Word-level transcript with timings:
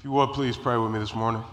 If 0.00 0.04
you 0.04 0.12
would, 0.12 0.30
please 0.30 0.56
pray 0.56 0.78
with 0.78 0.90
me 0.90 0.98
this 0.98 1.14
morning. 1.14 1.44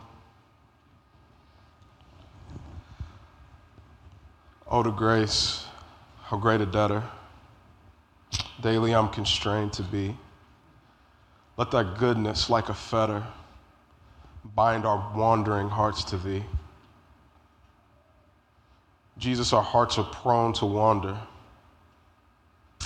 Oh, 4.72 4.82
the 4.84 4.90
grace, 4.90 5.66
how 6.24 6.38
great 6.38 6.62
a 6.62 6.66
debtor. 6.66 7.04
Daily 8.62 8.96
I'm 8.96 9.10
constrained 9.10 9.74
to 9.74 9.84
be. 9.84 10.16
Let 11.58 11.72
that 11.72 11.98
goodness, 11.98 12.50
like 12.50 12.70
a 12.70 12.74
fetter, 12.74 13.22
bind 14.56 14.86
our 14.86 15.12
wandering 15.14 15.68
hearts 15.68 16.06
to 16.06 16.18
thee. 16.18 16.46
Jesus, 19.18 19.52
our 19.52 19.62
hearts 19.62 19.98
are 19.98 20.06
prone 20.06 20.54
to 20.54 20.66
wander. 20.66 21.18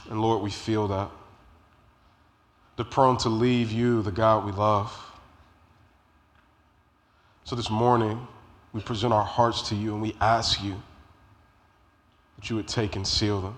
And 0.09 0.23
Lord, 0.23 0.41
we 0.41 0.49
feel 0.49 0.87
that. 0.87 1.11
They're 2.77 2.83
prone 2.83 3.17
to 3.17 3.29
leave 3.29 3.71
you, 3.71 4.01
the 4.01 4.11
God 4.11 4.43
we 4.43 4.53
love. 4.53 5.10
So 7.43 7.55
this 7.55 7.69
morning, 7.69 8.27
we 8.73 8.81
present 8.81 9.13
our 9.13 9.23
hearts 9.23 9.69
to 9.69 9.75
you 9.75 9.93
and 9.93 10.01
we 10.01 10.15
ask 10.21 10.63
you 10.63 10.81
that 12.37 12.49
you 12.49 12.55
would 12.55 12.67
take 12.67 12.95
and 12.95 13.05
seal 13.05 13.41
them. 13.41 13.57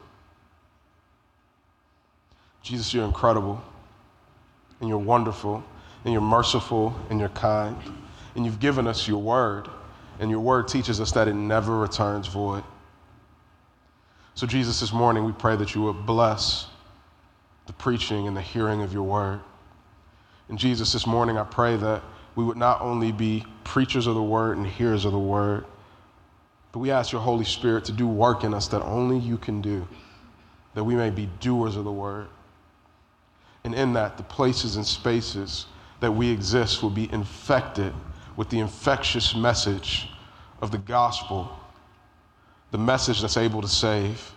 Jesus, 2.62 2.94
you're 2.94 3.06
incredible 3.06 3.62
and 4.80 4.90
you're 4.90 4.98
wonderful 4.98 5.64
and 6.04 6.12
you're 6.12 6.22
merciful 6.22 6.96
and 7.10 7.20
you're 7.20 7.30
kind. 7.30 7.78
And 8.36 8.46
you've 8.46 8.60
given 8.60 8.88
us 8.88 9.08
your 9.08 9.22
word, 9.22 9.70
and 10.20 10.32
your 10.32 10.40
word 10.40 10.68
teaches 10.68 11.00
us 11.00 11.12
that 11.12 11.28
it 11.28 11.36
never 11.36 11.78
returns 11.78 12.28
void. 12.28 12.64
So, 14.34 14.48
Jesus, 14.48 14.80
this 14.80 14.92
morning 14.92 15.24
we 15.24 15.32
pray 15.32 15.56
that 15.56 15.76
you 15.76 15.84
would 15.84 16.08
bless 16.08 16.68
the 17.68 17.74
preaching 17.74 18.28
and 18.28 18.36
the 18.36 18.42
hearing 18.42 18.82
of 18.82 18.92
your 18.92 19.04
word. 19.04 19.40
And 20.50 20.58
Jesus, 20.58 20.92
this 20.92 21.06
morning 21.06 21.38
I 21.38 21.44
pray 21.44 21.78
that 21.78 22.02
we 22.36 22.44
would 22.44 22.58
not 22.58 22.82
only 22.82 23.12
be 23.12 23.46
preachers 23.64 24.08
of 24.08 24.16
the 24.16 24.24
word 24.24 24.58
and 24.58 24.66
hearers 24.66 25.06
of 25.06 25.12
the 25.12 25.20
word, 25.20 25.66
but 26.72 26.80
we 26.80 26.90
ask 26.90 27.12
your 27.12 27.22
Holy 27.22 27.46
Spirit 27.46 27.86
to 27.86 27.92
do 27.92 28.08
work 28.08 28.44
in 28.44 28.54
us 28.54 28.68
that 28.70 28.82
only 28.82 29.20
you 29.20 29.38
can 29.38 29.62
do, 29.62 29.88
that 30.74 30.84
we 30.84 30.96
may 30.96 31.12
be 31.12 31.30
doers 31.40 31.76
of 31.76 31.84
the 31.84 31.92
word. 31.92 32.28
And 33.64 33.76
in 33.76 33.94
that, 33.94 34.18
the 34.18 34.24
places 34.24 34.76
and 34.76 34.86
spaces 34.86 35.68
that 36.00 36.12
we 36.12 36.30
exist 36.30 36.82
will 36.82 36.90
be 36.90 37.12
infected 37.14 37.94
with 38.36 38.50
the 38.50 38.60
infectious 38.60 39.36
message 39.36 40.10
of 40.62 40.72
the 40.72 40.80
gospel, 40.80 41.50
the 42.72 42.78
message 42.78 43.22
that's 43.22 43.38
able 43.38 43.62
to 43.62 43.68
save, 43.68 44.34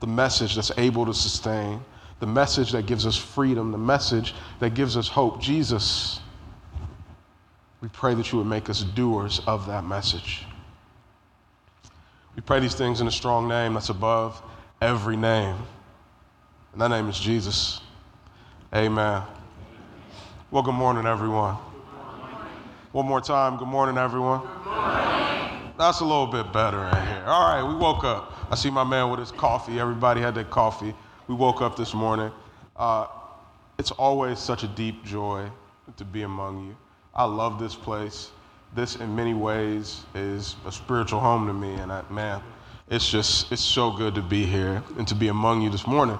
the 0.00 0.06
message 0.06 0.54
that's 0.54 0.72
able 0.78 1.04
to 1.04 1.14
sustain, 1.14 1.80
the 2.18 2.26
message 2.26 2.72
that 2.72 2.86
gives 2.86 3.06
us 3.06 3.16
freedom, 3.16 3.70
the 3.70 3.78
message 3.78 4.34
that 4.60 4.74
gives 4.74 4.96
us 4.96 5.08
hope. 5.08 5.40
Jesus, 5.40 6.20
we 7.82 7.88
pray 7.88 8.14
that 8.14 8.30
you 8.30 8.38
would 8.38 8.46
make 8.46 8.70
us 8.70 8.84
doers 8.84 9.40
of 9.46 9.66
that 9.66 9.84
message. 9.84 10.46
We 12.36 12.40
pray 12.40 12.60
these 12.60 12.76
things 12.76 13.00
in 13.00 13.08
a 13.08 13.10
strong 13.10 13.48
name 13.48 13.74
that's 13.74 13.88
above 13.88 14.40
every 14.80 15.16
name. 15.16 15.56
And 16.72 16.80
that 16.80 16.88
name 16.88 17.08
is 17.08 17.18
Jesus. 17.18 17.80
Amen. 18.72 19.22
Well, 20.52 20.62
good 20.62 20.74
morning, 20.74 21.06
everyone. 21.06 21.56
One 22.92 23.06
more 23.06 23.20
time, 23.20 23.56
good 23.56 23.68
morning, 23.68 23.98
everyone. 23.98 24.40
Good 24.40 24.66
morning. 24.66 25.72
That's 25.76 26.00
a 26.00 26.04
little 26.04 26.28
bit 26.28 26.52
better 26.52 26.84
in 26.84 27.06
here. 27.08 27.24
All 27.26 27.52
right, 27.52 27.66
we 27.66 27.74
woke 27.74 28.04
up. 28.04 28.32
I 28.48 28.54
see 28.54 28.70
my 28.70 28.84
man 28.84 29.10
with 29.10 29.18
his 29.18 29.32
coffee. 29.32 29.80
Everybody 29.80 30.20
had 30.20 30.36
their 30.36 30.44
coffee. 30.44 30.94
We 31.26 31.34
woke 31.34 31.60
up 31.60 31.76
this 31.76 31.94
morning. 31.94 32.30
Uh, 32.76 33.06
it's 33.76 33.90
always 33.90 34.38
such 34.38 34.62
a 34.62 34.68
deep 34.68 35.04
joy 35.04 35.50
to 35.96 36.04
be 36.04 36.22
among 36.22 36.68
you. 36.68 36.76
I 37.14 37.24
love 37.24 37.58
this 37.58 37.74
place. 37.74 38.30
This, 38.74 38.96
in 38.96 39.14
many 39.14 39.34
ways, 39.34 40.04
is 40.14 40.56
a 40.64 40.72
spiritual 40.72 41.20
home 41.20 41.46
to 41.46 41.52
me. 41.52 41.74
And 41.74 41.92
I, 41.92 42.02
man, 42.10 42.40
it's 42.88 43.10
just, 43.10 43.52
it's 43.52 43.62
so 43.62 43.90
good 43.90 44.14
to 44.14 44.22
be 44.22 44.46
here 44.46 44.82
and 44.96 45.06
to 45.08 45.14
be 45.14 45.28
among 45.28 45.60
you 45.60 45.68
this 45.68 45.86
morning. 45.86 46.18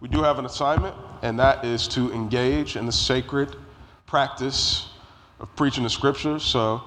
We 0.00 0.08
do 0.08 0.22
have 0.22 0.38
an 0.38 0.46
assignment, 0.46 0.96
and 1.20 1.38
that 1.38 1.64
is 1.64 1.86
to 1.88 2.10
engage 2.12 2.76
in 2.76 2.86
the 2.86 2.92
sacred 2.92 3.56
practice 4.06 4.88
of 5.38 5.54
preaching 5.54 5.84
the 5.84 5.90
scriptures. 5.90 6.42
So, 6.42 6.82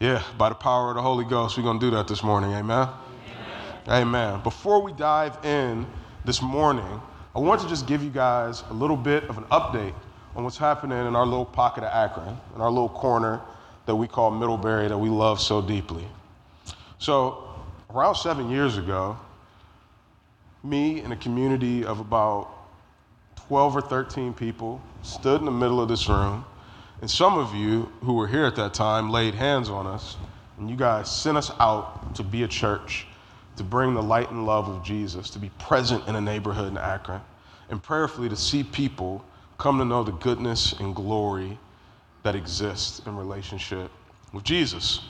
yeah, 0.00 0.22
by 0.38 0.48
the 0.48 0.54
power 0.54 0.88
of 0.88 0.96
the 0.96 1.02
Holy 1.02 1.26
Ghost, 1.26 1.58
we're 1.58 1.64
going 1.64 1.78
to 1.78 1.86
do 1.86 1.94
that 1.94 2.08
this 2.08 2.22
morning. 2.22 2.52
Amen? 2.52 2.88
Amen. 2.88 3.88
Amen. 3.88 4.42
Before 4.42 4.82
we 4.82 4.92
dive 4.94 5.44
in 5.44 5.86
this 6.24 6.40
morning, 6.40 7.00
I 7.36 7.40
want 7.40 7.60
to 7.60 7.68
just 7.68 7.86
give 7.86 8.02
you 8.02 8.10
guys 8.10 8.64
a 8.70 8.74
little 8.74 8.96
bit 8.96 9.24
of 9.24 9.36
an 9.36 9.44
update 9.44 9.94
on 10.34 10.44
what's 10.44 10.58
happening 10.58 10.98
in 11.06 11.14
our 11.16 11.26
little 11.26 11.44
pocket 11.44 11.84
of 11.84 11.92
Akron, 11.92 12.36
in 12.54 12.60
our 12.60 12.70
little 12.70 12.88
corner 12.88 13.40
that 13.86 13.94
we 13.94 14.06
call 14.06 14.30
Middlebury 14.30 14.88
that 14.88 14.98
we 14.98 15.08
love 15.08 15.40
so 15.40 15.60
deeply. 15.60 16.06
So, 16.98 17.44
around 17.90 18.14
seven 18.14 18.50
years 18.50 18.78
ago, 18.78 19.18
me 20.62 21.00
and 21.00 21.12
a 21.12 21.16
community 21.16 21.84
of 21.84 22.00
about 22.00 22.48
12 23.48 23.76
or 23.76 23.80
13 23.80 24.32
people 24.32 24.80
stood 25.02 25.40
in 25.40 25.44
the 25.44 25.50
middle 25.50 25.80
of 25.80 25.88
this 25.88 26.08
room 26.08 26.44
and 27.02 27.10
some 27.10 27.36
of 27.36 27.52
you 27.52 27.90
who 28.02 28.12
were 28.12 28.28
here 28.28 28.44
at 28.44 28.54
that 28.54 28.74
time 28.74 29.10
laid 29.10 29.34
hands 29.34 29.68
on 29.68 29.88
us, 29.88 30.16
and 30.56 30.70
you 30.70 30.76
guys 30.76 31.10
sent 31.10 31.36
us 31.36 31.50
out 31.58 32.14
to 32.14 32.22
be 32.22 32.44
a 32.44 32.48
church, 32.48 33.08
to 33.56 33.64
bring 33.64 33.92
the 33.92 34.02
light 34.02 34.30
and 34.30 34.46
love 34.46 34.68
of 34.68 34.84
Jesus, 34.84 35.28
to 35.30 35.40
be 35.40 35.50
present 35.58 36.06
in 36.06 36.14
a 36.14 36.20
neighborhood 36.20 36.68
in 36.68 36.78
Akron, 36.78 37.20
and 37.70 37.82
prayerfully 37.82 38.28
to 38.28 38.36
see 38.36 38.62
people 38.62 39.24
come 39.62 39.78
to 39.78 39.84
know 39.84 40.02
the 40.02 40.10
goodness 40.10 40.72
and 40.80 40.92
glory 40.92 41.56
that 42.24 42.34
exists 42.34 43.00
in 43.06 43.16
relationship 43.16 43.92
with 44.32 44.42
Jesus. 44.42 45.02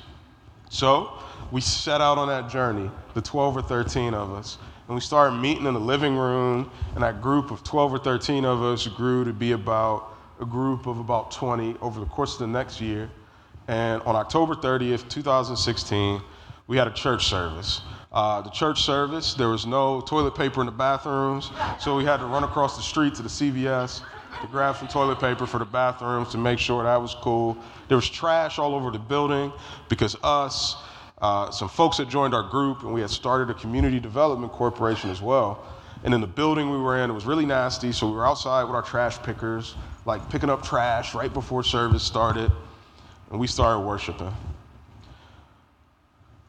So 0.69 1.11
we 1.51 1.63
set 1.63 2.03
out 2.03 2.19
on 2.19 2.29
that 2.29 2.51
journey, 2.51 2.91
the 3.15 3.23
12 3.23 3.57
or 3.57 3.63
13 3.63 4.13
of 4.13 4.31
us, 4.31 4.59
and 4.89 4.95
we 4.95 5.01
started 5.01 5.37
meeting 5.37 5.65
in 5.65 5.73
the 5.73 5.81
living 5.81 6.19
room, 6.19 6.71
and 6.95 7.03
that 7.03 7.23
group 7.23 7.51
of 7.51 7.65
12 7.65 7.95
or 7.95 7.99
13 7.99 8.45
of 8.45 8.63
us 8.63 8.87
grew 8.89 9.25
to 9.25 9.33
be 9.33 9.53
about 9.53 10.15
a 10.39 10.45
group 10.45 10.87
of 10.87 10.99
about 10.99 11.31
20 11.31 11.77
over 11.81 11.99
the 11.99 12.07
course 12.07 12.35
of 12.35 12.41
the 12.41 12.47
next 12.47 12.79
year. 12.79 13.11
And 13.69 14.03
on 14.03 14.17
October 14.17 14.55
30th, 14.55 15.09
2016, 15.09 16.21
we 16.67 16.77
had 16.77 16.87
a 16.87 16.93
church 16.93 17.25
service. 17.25 17.81
Uh, 18.13 18.43
the 18.43 18.51
church 18.51 18.83
service, 18.83 19.33
there 19.33 19.49
was 19.49 19.65
no 19.65 20.03
toilet 20.03 20.35
paper 20.35 20.61
in 20.61 20.67
the 20.67 20.73
bathrooms, 20.73 21.51
so 21.81 21.97
we 21.97 22.05
had 22.05 22.19
to 22.19 22.27
run 22.27 22.45
across 22.45 22.77
the 22.77 22.83
street 22.83 23.15
to 23.15 23.23
the 23.23 23.31
CVS 23.31 24.03
to 24.41 24.47
grab 24.49 24.77
some 24.77 24.89
toilet 24.89 25.21
paper 25.21 25.47
for 25.47 25.59
the 25.59 25.65
bathrooms 25.65 26.31
to 26.31 26.39
make 26.39 26.59
sure 26.59 26.83
that 26.83 27.01
was 27.01 27.15
cool. 27.15 27.57
There 27.89 27.97
was 27.97 28.09
trash 28.09 28.59
all 28.59 28.75
over 28.75 28.91
the 28.91 28.99
building 28.99 29.53
because 29.89 30.17
us, 30.23 30.77
uh, 31.21 31.51
some 31.51 31.69
folks 31.69 31.99
had 31.99 32.09
joined 32.09 32.35
our 32.35 32.43
group, 32.43 32.83
and 32.83 32.93
we 32.93 33.01
had 33.01 33.11
started 33.11 33.51
a 33.51 33.55
community 33.55 34.01
development 34.01 34.53
corporation 34.53 35.11
as 35.11 35.21
well. 35.21 35.65
And 36.05 36.15
in 36.15 36.21
the 36.21 36.27
building 36.27 36.71
we 36.71 36.79
were 36.79 36.99
in, 36.99 37.11
it 37.11 37.13
was 37.13 37.27
really 37.27 37.47
nasty, 37.47 37.93
so 37.93 38.09
we 38.09 38.17
were 38.17 38.27
outside 38.27 38.65
with 38.65 38.75
our 38.75 38.83
trash 38.83 39.23
pickers, 39.23 39.77
like 40.05 40.29
picking 40.31 40.51
up 40.51 40.63
trash 40.63 41.15
right 41.15 41.33
before 41.33 41.63
service 41.63 42.03
started, 42.03 42.51
and 43.31 43.39
we 43.39 43.47
started 43.47 43.81
worshiping. 43.81 44.35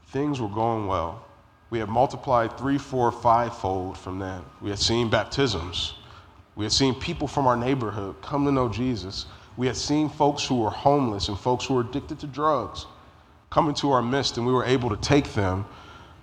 Things 0.07 0.39
were 0.39 0.47
going 0.47 0.87
well. 0.87 1.25
We 1.69 1.79
had 1.79 1.89
multiplied 1.89 2.57
three, 2.57 2.77
four, 2.77 3.11
five 3.11 3.55
fold 3.57 3.97
from 3.97 4.19
then. 4.19 4.41
We 4.61 4.69
had 4.69 4.79
seen 4.79 5.09
baptisms. 5.09 5.95
We 6.55 6.65
had 6.65 6.71
seen 6.71 6.95
people 6.95 7.27
from 7.27 7.47
our 7.47 7.57
neighborhood 7.57 8.15
come 8.21 8.45
to 8.45 8.51
know 8.51 8.69
Jesus. 8.69 9.25
We 9.57 9.67
had 9.67 9.75
seen 9.75 10.09
folks 10.09 10.45
who 10.45 10.61
were 10.61 10.69
homeless 10.69 11.27
and 11.27 11.37
folks 11.37 11.65
who 11.65 11.75
were 11.75 11.81
addicted 11.81 12.19
to 12.19 12.27
drugs 12.27 12.85
come 13.49 13.69
into 13.69 13.91
our 13.91 14.01
midst, 14.01 14.37
and 14.37 14.47
we 14.47 14.51
were 14.51 14.65
able 14.65 14.89
to 14.89 14.97
take 14.97 15.33
them 15.33 15.65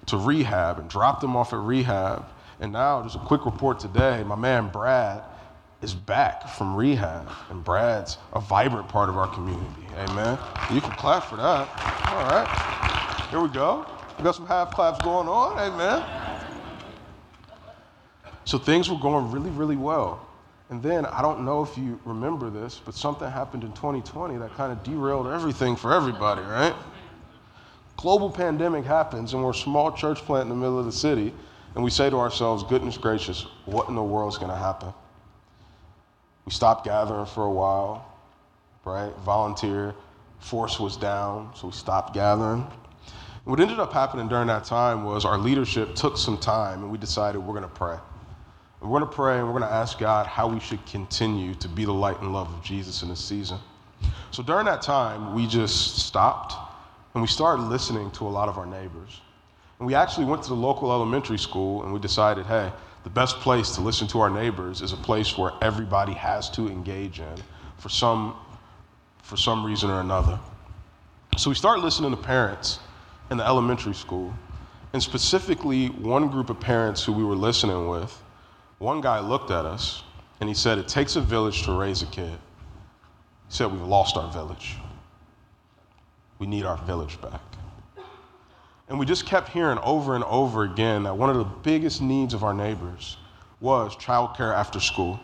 to 0.06 0.17
rehab 0.17 0.81
and 0.81 0.91
drop 0.91 1.21
them 1.21 1.37
off 1.37 1.53
at 1.53 1.61
rehab. 1.61 2.25
And 2.59 2.73
now, 2.73 3.03
just 3.03 3.15
a 3.15 3.21
quick 3.21 3.47
report 3.47 3.79
today 3.79 4.25
my 4.25 4.35
man 4.35 4.69
Brad 4.69 5.23
is 5.81 5.94
back 5.94 6.49
from 6.49 6.75
rehab, 6.75 7.31
and 7.49 7.65
Brad's 7.65 8.19
a 8.33 8.41
vibrant 8.41 8.88
part 8.88 9.09
of 9.09 9.17
our 9.17 9.29
community. 9.29 9.87
Amen. 9.97 10.38
You 10.73 10.81
can 10.81 10.91
clap 10.93 11.25
for 11.25 11.37
that. 11.37 11.69
All 12.09 12.25
right. 12.25 13.26
Here 13.31 13.41
we 13.41 13.49
go. 13.49 13.87
We 14.19 14.25
got 14.25 14.35
some 14.35 14.47
half 14.47 14.73
claps 14.73 15.03
going 15.03 15.29
on. 15.29 15.59
Amen. 15.59 16.40
So 18.45 18.59
things 18.59 18.91
were 18.91 18.99
going 18.99 19.31
really, 19.31 19.51
really 19.51 19.77
well. 19.77 20.27
And 20.71 20.83
then 20.83 21.05
I 21.07 21.21
don't 21.21 21.45
know 21.45 21.63
if 21.63 21.77
you 21.77 21.99
remember 22.05 22.49
this, 22.49 22.81
but 22.85 22.95
something 22.95 23.29
happened 23.29 23.65
in 23.65 23.73
2020 23.73 24.37
that 24.39 24.55
kind 24.55 24.71
of 24.71 24.83
derailed 24.85 25.27
everything 25.27 25.75
for 25.75 25.93
everybody, 25.93 26.43
right? 26.43 26.75
Global 27.97 28.31
pandemic 28.31 28.85
happens, 28.85 29.35
and 29.35 29.43
we're 29.43 29.51
a 29.51 29.55
small 29.55 29.93
church 29.93 30.19
plant 30.19 30.45
in 30.45 30.49
the 30.49 30.55
middle 30.55 30.79
of 30.79 30.87
the 30.87 30.93
city, 30.93 31.35
and 31.75 31.85
we 31.85 31.91
say 31.91 32.09
to 32.09 32.17
ourselves, 32.17 32.63
goodness 32.63 32.97
gracious, 32.97 33.47
what 33.67 33.89
in 33.89 33.95
the 33.95 34.03
world 34.03 34.33
is 34.33 34.39
going 34.39 34.51
to 34.51 34.57
happen? 34.57 34.93
We 36.47 36.53
stopped 36.53 36.85
gathering 36.85 37.27
for 37.27 37.45
a 37.45 37.51
while, 37.51 38.07
right? 38.85 39.13
Volunteer 39.19 39.95
force 40.39 40.81
was 40.81 40.97
down, 40.97 41.51
so 41.55 41.67
we 41.67 41.73
stopped 41.73 42.15
gathering. 42.15 42.67
What 43.45 43.61
ended 43.61 43.81
up 43.81 43.93
happening 43.93 44.29
during 44.29 44.47
that 44.49 44.65
time 44.65 45.05
was 45.05 45.25
our 45.25 45.39
leadership 45.39 45.95
took 45.95 46.17
some 46.17 46.39
time 46.39 46.83
and 46.83 46.93
we 46.93 46.99
decided 46.99 47.39
we're 47.39 47.55
going 47.55 47.69
to 47.69 47.69
pray. 47.69 47.97
We're 48.81 48.88
going 48.88 49.03
to 49.03 49.15
pray 49.15 49.38
and 49.38 49.47
we're 49.47 49.59
going 49.59 49.69
to 49.69 49.75
ask 49.75 49.99
God 49.99 50.27
how 50.27 50.49
we 50.49 50.59
should 50.59 50.85
continue 50.87 51.55
to 51.56 51.69
be 51.69 51.85
the 51.85 51.93
light 51.93 52.21
and 52.21 52.32
love 52.32 52.53
of 52.53 52.62
Jesus 52.62 53.03
in 53.03 53.11
this 53.11 53.23
season. 53.23 53.59
So 54.31 54.43
during 54.43 54.65
that 54.67 54.81
time, 54.81 55.35
we 55.35 55.47
just 55.47 55.99
stopped 55.99 56.55
and 57.15 57.21
we 57.21 57.29
started 57.29 57.65
listening 57.65 58.11
to 58.12 58.27
a 58.27 58.31
lot 58.31 58.49
of 58.49 58.56
our 58.56 58.67
neighbors. 58.67 59.21
And 59.79 59.87
we 59.87 59.94
actually 59.94 60.27
went 60.27 60.43
to 60.44 60.49
the 60.49 60.55
local 60.55 60.93
elementary 60.93 61.38
school 61.38 61.82
and 61.82 61.93
we 61.93 61.99
decided, 61.99 62.47
hey, 62.47 62.73
the 63.05 63.11
best 63.11 63.37
place 63.37 63.71
to 63.75 63.81
listen 63.81 64.06
to 64.09 64.21
our 64.21 64.31
neighbors 64.31 64.81
is 64.81 64.93
a 64.93 64.97
place 64.97 65.37
where 65.37 65.53
everybody 65.61 66.12
has 66.15 66.49
to 66.50 66.69
engage 66.69 67.21
in 67.21 67.35
for 67.79 67.88
some, 67.88 68.37
for 69.23 69.37
some 69.37 69.65
reason 69.65 69.91
or 69.91 70.00
another. 70.00 70.38
So 71.37 71.50
we 71.50 71.56
started 71.56 71.83
listening 71.83 72.11
to 72.11 72.17
parents 72.17 72.79
in 73.31 73.37
the 73.37 73.47
elementary 73.47 73.94
school, 73.94 74.35
and 74.93 75.03
specifically 75.03 75.87
one 75.87 76.29
group 76.29 76.50
of 76.50 76.61
parents 76.61 77.03
who 77.03 77.12
we 77.12 77.25
were 77.25 77.37
listening 77.37 77.88
with, 77.88 78.23
one 78.81 79.00
guy 79.00 79.21
looked 79.21 79.50
at 79.50 79.65
us 79.65 80.03
and 80.41 80.49
he 80.49 80.55
said, 80.55 80.79
It 80.79 80.88
takes 80.88 81.15
a 81.15 81.21
village 81.21 81.62
to 81.65 81.73
raise 81.73 82.03
a 82.03 82.06
kid. 82.06 82.32
He 82.32 83.55
said, 83.55 83.71
We've 83.71 83.82
lost 83.82 84.17
our 84.17 84.32
village. 84.32 84.77
We 86.38 86.47
need 86.47 86.65
our 86.65 86.79
village 86.79 87.21
back. 87.21 87.43
And 88.88 88.99
we 88.99 89.06
just 89.06 89.27
kept 89.27 89.50
hearing 89.50 89.79
over 89.85 90.17
and 90.17 90.25
over 90.25 90.65
again 90.65 91.05
that 91.05 91.17
one 91.17 91.31
of 91.31 91.37
the 91.37 91.44
biggest 91.44 92.03
needs 92.03 92.35
of 92.35 92.43
our 92.43 92.55
neighbors 92.55 93.19
was 93.61 93.94
childcare 93.97 94.53
after 94.53 94.81
school. 94.81 95.21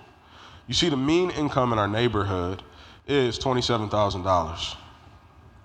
You 0.68 0.74
see, 0.74 0.90
the 0.90 0.96
mean 0.96 1.30
income 1.30 1.72
in 1.72 1.78
our 1.78 1.88
neighborhood 1.88 2.62
is 3.08 3.38
$27,000. 3.38 4.76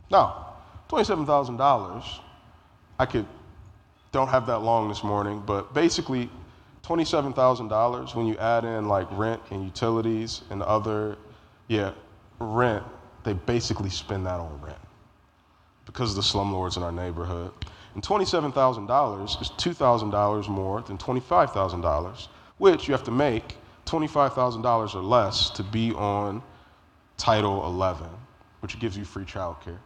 Now, 0.09 0.55
$27,000 0.89 2.19
I 2.99 3.05
could 3.05 3.25
don't 4.11 4.27
have 4.27 4.45
that 4.47 4.59
long 4.59 4.89
this 4.89 5.03
morning, 5.03 5.41
but 5.45 5.73
basically 5.73 6.29
$27,000 6.83 8.15
when 8.15 8.25
you 8.25 8.37
add 8.37 8.65
in 8.65 8.87
like 8.87 9.07
rent 9.11 9.41
and 9.51 9.63
utilities 9.63 10.41
and 10.49 10.63
other, 10.63 11.17
yeah, 11.67 11.91
rent, 12.39 12.83
they 13.23 13.33
basically 13.33 13.89
spend 13.89 14.25
that 14.25 14.39
on 14.39 14.59
rent 14.61 14.77
because 15.85 16.11
of 16.11 16.15
the 16.15 16.21
slumlords 16.21 16.77
in 16.77 16.83
our 16.83 16.91
neighborhood. 16.91 17.51
And 17.93 18.03
$27,000 18.03 19.41
is 19.41 19.49
$2,000 19.49 20.47
more 20.47 20.81
than 20.81 20.97
$25,000, 20.97 22.27
which 22.57 22.87
you 22.87 22.93
have 22.93 23.03
to 23.03 23.11
make 23.11 23.57
$25,000 23.85 24.95
or 24.95 25.01
less 25.01 25.49
to 25.51 25.63
be 25.63 25.91
on 25.93 26.41
Title 27.17 27.65
11, 27.65 28.07
which 28.61 28.79
gives 28.79 28.97
you 28.97 29.03
free 29.03 29.25
childcare. 29.25 29.77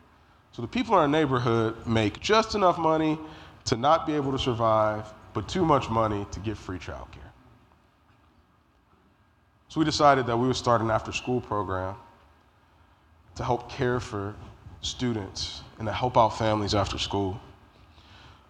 So 0.51 0.61
the 0.61 0.67
people 0.67 0.93
in 0.95 1.01
our 1.01 1.07
neighborhood 1.07 1.85
make 1.85 2.19
just 2.21 2.55
enough 2.55 2.77
money 2.77 3.19
to 3.65 3.75
not 3.75 4.05
be 4.05 4.13
able 4.13 4.31
to 4.31 4.39
survive, 4.39 5.11
but 5.35 5.49
too 5.49 5.65
much 5.65 5.89
money 5.89 6.25
to 6.31 6.39
get 6.39 6.57
free 6.57 6.79
childcare. 6.79 7.31
So 9.67 9.81
we 9.81 9.85
decided 9.85 10.25
that 10.27 10.37
we 10.37 10.47
would 10.47 10.55
start 10.55 10.79
an 10.79 10.89
after 10.89 11.11
school 11.11 11.41
program 11.41 11.95
to 13.35 13.43
help 13.43 13.69
care 13.69 13.99
for 13.99 14.33
students 14.79 15.61
and 15.77 15.87
to 15.87 15.93
help 15.93 16.17
out 16.17 16.37
families 16.37 16.73
after 16.73 16.97
school. 16.97 17.37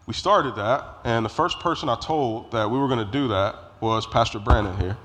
We 0.05 0.13
started 0.13 0.55
that, 0.57 0.85
and 1.03 1.25
the 1.25 1.29
first 1.29 1.59
person 1.59 1.89
I 1.89 1.95
told 1.95 2.51
that 2.51 2.69
we 2.69 2.77
were 2.77 2.87
going 2.87 3.03
to 3.03 3.11
do 3.11 3.29
that 3.29 3.55
was 3.81 4.05
Pastor 4.05 4.37
Brandon 4.37 4.77
here. 4.79 4.95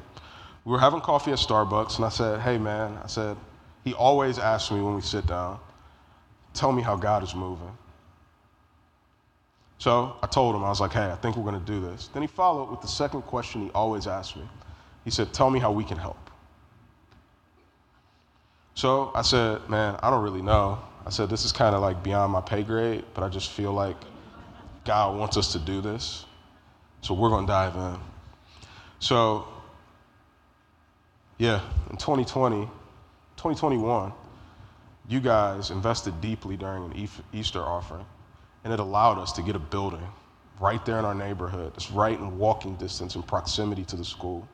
We 0.67 0.73
were 0.73 0.79
having 0.79 1.01
coffee 1.01 1.33
at 1.33 1.39
Starbucks, 1.39 1.97
and 1.97 2.05
I 2.05 2.11
said, 2.11 2.41
Hey, 2.41 2.59
man, 2.59 2.99
I 3.03 3.07
said, 3.07 3.39
he 3.85 3.95
always 3.95 4.39
asks 4.39 4.71
me 4.71 4.83
when 4.83 4.95
we 4.95 5.01
sit 5.01 5.27
down, 5.27 5.59
Tell 6.53 6.73
me 6.73 6.83
how 6.83 6.97
God 6.97 7.23
is 7.23 7.35
moving. 7.35 7.73
So 9.81 10.15
I 10.23 10.27
told 10.27 10.55
him, 10.55 10.63
I 10.63 10.69
was 10.69 10.79
like, 10.79 10.93
hey, 10.93 11.11
I 11.11 11.17
think 11.17 11.37
we're 11.37 11.51
going 11.51 11.59
to 11.59 11.73
do 11.73 11.81
this. 11.81 12.09
Then 12.13 12.21
he 12.21 12.29
followed 12.29 12.71
with 12.71 12.83
the 12.83 12.87
second 12.87 13.23
question 13.23 13.63
he 13.63 13.71
always 13.71 14.07
asked 14.07 14.37
me. 14.37 14.47
He 15.05 15.11
said, 15.11 15.33
tell 15.33 15.49
me 15.49 15.59
how 15.59 15.73
we 15.73 15.85
can 15.85 15.97
help. 15.97 16.19
So 18.75 19.11
I 19.15 19.23
said, 19.23 19.67
man, 19.71 19.99
I 20.03 20.11
don't 20.11 20.23
really 20.23 20.43
know. 20.43 20.79
I 21.07 21.11
said, 21.11 21.31
this 21.31 21.47
is 21.47 21.53
kind 21.53 21.75
of 21.75 21.81
like 21.81 22.03
beyond 22.03 22.31
my 22.31 22.43
pay 22.43 22.63
grade, 22.63 23.05
but 23.15 23.25
I 23.25 23.31
just 23.31 23.53
feel 23.53 23.73
like 23.73 23.97
God 24.85 25.19
wants 25.19 25.39
us 25.39 25.51
to 25.53 25.59
do 25.59 25.81
this. 25.81 26.27
So 27.01 27.15
we're 27.15 27.31
going 27.31 27.47
to 27.47 27.51
dive 27.51 27.75
in. 27.75 27.99
So, 28.99 29.49
yeah, 31.39 31.63
in 31.89 31.97
2020, 31.97 32.67
2021, 33.39 34.13
you 35.09 35.21
guys 35.21 35.71
invested 35.71 36.21
deeply 36.21 36.59
during 36.59 36.85
an 36.85 37.09
Easter 37.33 37.63
offering, 37.63 38.05
and 38.65 38.73
it 38.73 38.81
allowed 38.81 39.19
us 39.19 39.33
to 39.33 39.43
get 39.43 39.57
a 39.57 39.59
building 39.59 40.07
right 40.61 40.85
there 40.85 40.99
in 40.99 41.05
our 41.05 41.15
neighborhood. 41.15 41.73
It's 41.75 41.91
right 41.91 42.19
in 42.19 42.39
walking 42.39 42.77
distance 42.77 43.15
and 43.15 43.27
proximity 43.27 43.85
to 43.85 43.97
the 43.97 44.05
school. 44.05 44.47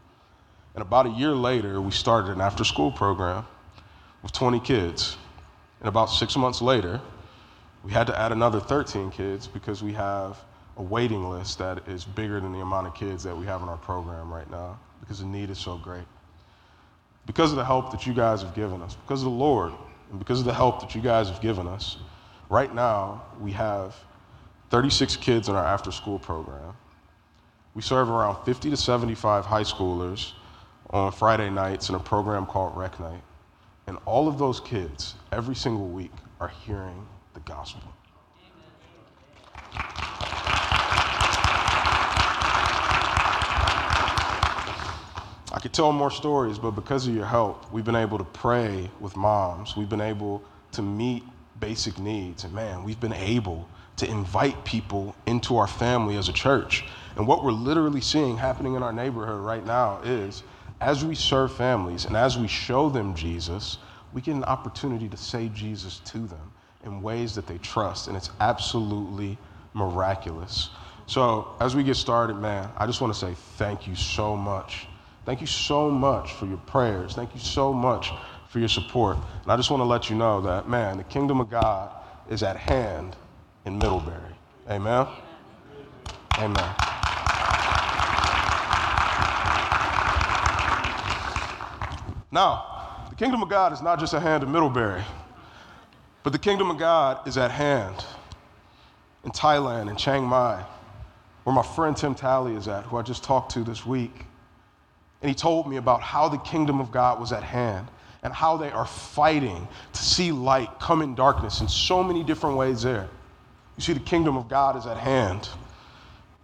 And 0.75 0.83
about 0.83 1.07
a 1.07 1.11
year 1.11 1.33
later, 1.33 1.81
we 1.81 1.91
started 1.91 2.33
an 2.33 2.41
after 2.41 2.65
school 2.65 2.93
program 2.93 3.47
with 4.23 4.33
20 4.33 4.61
kids. 4.61 5.17
And 5.81 5.89
about 5.89 6.07
six 6.07 6.37
months 6.37 6.63
later, 6.63 7.01
we 7.83 7.93
had 7.93 8.07
to 8.07 8.19
add 8.19 8.33
another 8.33 8.61
13 8.61 9.11
kids 9.11 9.47
because 9.47 9.83
we 9.83 9.93
have 9.93 10.39
a 10.77 10.83
waiting 10.83 11.29
list 11.29 11.59
that 11.59 11.89
is 11.89 12.05
bigger 12.05 12.41
than 12.41 12.53
the 12.53 12.61
amount 12.61 12.87
of 12.87 12.95
kids 12.95 13.23
that 13.25 13.37
we 13.37 13.47
have 13.47 13.63
in 13.63 13.69
our 13.69 13.79
program 13.79 14.33
right 14.33 14.51
now 14.51 14.79
because 15.01 15.21
the 15.21 15.27
need 15.27 15.51
is 15.51 15.59
so 15.59 15.77
great. 15.77 16.05
Because 17.27 17.51
of 17.51 17.57
the 17.57 17.65
help 17.65 17.91
that 17.91 18.07
you 18.07 18.15
guys 18.15 18.43
have 18.43 18.55
given 18.55 18.83
us, 18.83 18.95
because 18.95 19.21
of 19.21 19.27
the 19.27 19.37
Lord, 19.37 19.73
and 20.11 20.19
because 20.19 20.41
of 20.41 20.47
the 20.47 20.55
help 20.55 20.81
that 20.81 20.95
you 20.95 21.01
guys 21.01 21.29
have 21.29 21.41
given 21.41 21.67
us, 21.67 21.97
right 22.49 22.75
now 22.75 23.23
we 23.41 23.53
have 23.53 23.97
36 24.71 25.17
kids 25.17 25.49
in 25.49 25.55
our 25.55 25.65
after 25.65 25.93
school 25.93 26.19
program. 26.19 26.77
We 27.75 27.83
serve 27.83 28.09
around 28.09 28.45
50 28.45 28.71
to 28.71 28.77
75 28.77 29.45
high 29.45 29.63
schoolers 29.63 30.33
on 30.91 31.13
Friday 31.13 31.51
nights 31.51 31.89
in 31.89 31.95
a 31.95 32.01
program 32.01 32.47
called 32.47 32.77
Rec 32.77 32.99
Night. 32.99 33.23
And 33.87 33.99
all 34.05 34.29
of 34.29 34.39
those 34.39 34.61
kids, 34.61 35.15
every 35.31 35.55
single 35.55 35.89
week, 35.89 36.13
are 36.41 36.49
hearing 36.49 37.07
the 37.35 37.41
gospel. 37.41 37.83
I 45.53 45.59
could 45.59 45.73
tell 45.73 45.93
more 45.93 46.11
stories, 46.11 46.59
but 46.59 46.73
because 46.73 47.07
of 47.07 47.15
your 47.15 47.25
help, 47.25 47.73
we've 47.73 47.85
been 47.85 47.97
able 47.97 48.19
to 48.19 48.25
pray 48.25 48.91
with 49.01 49.17
moms. 49.17 49.77
We've 49.77 49.89
been 49.89 50.03
able 50.03 50.43
to 50.73 50.83
meet 50.83 51.23
basic 51.61 51.99
needs. 51.99 52.45
And 52.45 52.53
man, 52.53 52.85
we've 52.85 53.01
been 53.01 53.13
able 53.13 53.69
to 53.97 54.09
invite 54.09 54.65
people 54.65 55.15
into 55.27 55.57
our 55.57 55.67
family 55.67 56.17
as 56.17 56.29
a 56.29 56.33
church. 56.33 56.85
And 57.17 57.27
what 57.27 57.45
we're 57.45 57.53
literally 57.53 58.01
seeing 58.01 58.37
happening 58.37 58.75
in 58.75 58.83
our 58.83 58.93
neighborhood 58.93 59.41
right 59.41 59.65
now 59.65 60.01
is 60.05 60.43
as 60.81 61.05
we 61.05 61.15
serve 61.15 61.53
families 61.55 62.05
and 62.05 62.17
as 62.17 62.39
we 62.39 62.47
show 62.47 62.89
them 62.89 63.15
Jesus, 63.15 63.79
we 64.13 64.21
get 64.21 64.35
an 64.35 64.45
opportunity 64.45 65.09
to 65.09 65.17
say 65.17 65.49
Jesus 65.49 66.01
to 66.07 66.19
them 66.19 66.53
in 66.85 67.03
ways 67.03 67.35
that 67.35 67.47
they 67.47 67.59
trust. 67.59 68.09
And 68.09 68.17
it's 68.17 68.31
absolutely 68.41 69.39
miraculous. 69.73 70.71
So, 71.07 71.55
as 71.61 71.77
we 71.77 71.85
get 71.85 71.95
started, 71.97 72.35
man, 72.35 72.69
I 72.77 72.87
just 72.87 73.01
want 73.01 73.15
to 73.15 73.19
say 73.19 73.35
thank 73.57 73.87
you 73.87 73.95
so 73.95 74.37
much 74.37 74.89
Thank 75.27 75.41
you 75.41 75.47
so 75.49 75.91
much 75.91 76.35
for 76.35 76.47
your 76.47 76.59
prayers. 76.59 77.15
Thank 77.15 77.35
you 77.35 77.41
so 77.41 77.73
much 77.73 78.13
for 78.49 78.59
your 78.59 78.69
support. 78.69 79.17
And 79.43 79.53
I 79.53 79.57
just 79.57 79.71
want 79.71 79.81
to 79.81 79.85
let 79.85 80.11
you 80.11 80.17
know 80.17 80.41
that, 80.43 80.69
man, 80.69 80.99
the 80.99 81.05
kingdom 81.05 81.41
of 81.41 81.51
God 81.51 81.91
is 82.29 82.43
at 82.43 82.57
hand 82.57 83.17
in 83.65 83.79
Middlebury. 83.79 84.35
Amen. 84.69 85.07
Amen. 86.39 86.75
Now, 92.33 93.07
the 93.09 93.17
kingdom 93.17 93.43
of 93.43 93.49
God 93.49 93.73
is 93.73 93.81
not 93.81 93.99
just 93.99 94.13
at 94.13 94.23
hand 94.23 94.43
in 94.43 94.53
Middlebury, 94.53 95.03
but 96.23 96.33
the 96.33 96.39
kingdom 96.39 96.71
of 96.71 96.79
God 96.79 97.27
is 97.27 97.39
at 97.39 97.51
hand 97.51 98.05
in 99.25 99.31
Thailand, 99.31 99.89
in 99.89 99.97
Chiang 99.97 100.25
Mai, 100.25 100.63
where 101.45 101.55
my 101.55 101.63
friend 101.63 101.97
Tim 101.97 102.15
Talley 102.15 102.55
is 102.55 102.69
at, 102.69 102.85
who 102.85 102.97
I 102.97 103.03
just 103.03 103.25
talked 103.25 103.53
to 103.53 103.65
this 103.65 103.87
week. 103.87 104.27
And 105.23 105.29
he 105.29 105.35
told 105.35 105.69
me 105.69 105.77
about 105.77 106.03
how 106.03 106.29
the 106.29 106.39
kingdom 106.39 106.81
of 106.81 106.91
God 106.91 107.19
was 107.19 107.33
at 107.33 107.43
hand 107.43 107.89
and 108.23 108.33
how 108.33 108.57
they 108.57 108.71
are 108.71 108.87
fighting 108.87 109.67
to 109.93 110.03
see 110.03 110.33
light 110.33 110.81
come 110.81 111.03
in 111.03 111.15
darkness 111.15 111.61
in 111.61 111.69
so 111.69 112.03
many 112.03 112.25
different 112.25 112.57
ways 112.57 112.83
there. 112.83 113.09
You 113.77 113.83
see, 113.83 113.93
the 113.93 114.01
kingdom 114.01 114.37
of 114.37 114.49
God 114.49 114.77
is 114.77 114.87
at 114.87 114.97
hand 114.97 115.49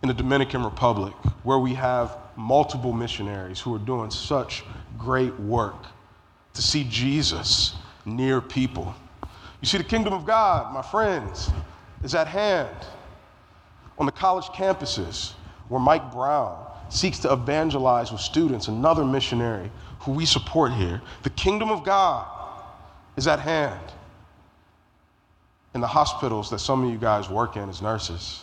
in 0.02 0.08
the 0.08 0.14
Dominican 0.14 0.64
Republic, 0.64 1.12
where 1.44 1.58
we 1.58 1.74
have 1.74 2.18
multiple 2.36 2.92
missionaries 2.92 3.60
who 3.60 3.74
are 3.74 3.78
doing 3.78 4.10
such 4.10 4.64
great 4.98 5.38
work 5.40 5.86
to 6.54 6.62
see 6.62 6.84
Jesus 6.84 7.74
near 8.04 8.40
people. 8.40 8.94
You 9.60 9.68
see, 9.68 9.78
the 9.78 9.84
kingdom 9.84 10.12
of 10.12 10.26
God, 10.26 10.74
my 10.74 10.82
friends, 10.82 11.50
is 12.02 12.14
at 12.14 12.26
hand 12.26 12.76
on 13.98 14.06
the 14.06 14.12
college 14.12 14.46
campuses 14.46 15.32
where 15.68 15.80
Mike 15.80 16.12
Brown 16.12 16.66
seeks 16.88 17.18
to 17.20 17.32
evangelize 17.32 18.12
with 18.12 18.20
students, 18.20 18.68
another 18.68 19.04
missionary 19.04 19.70
who 20.02 20.12
we 20.12 20.26
support 20.26 20.72
here. 20.72 21.00
The 21.22 21.30
kingdom 21.30 21.70
of 21.70 21.84
God 21.84 22.26
is 23.16 23.26
at 23.26 23.38
hand 23.38 23.92
in 25.74 25.80
the 25.80 25.86
hospitals 25.86 26.50
that 26.50 26.58
some 26.58 26.84
of 26.84 26.90
you 26.90 26.98
guys 26.98 27.30
work 27.30 27.56
in 27.56 27.68
as 27.68 27.80
nurses, 27.80 28.42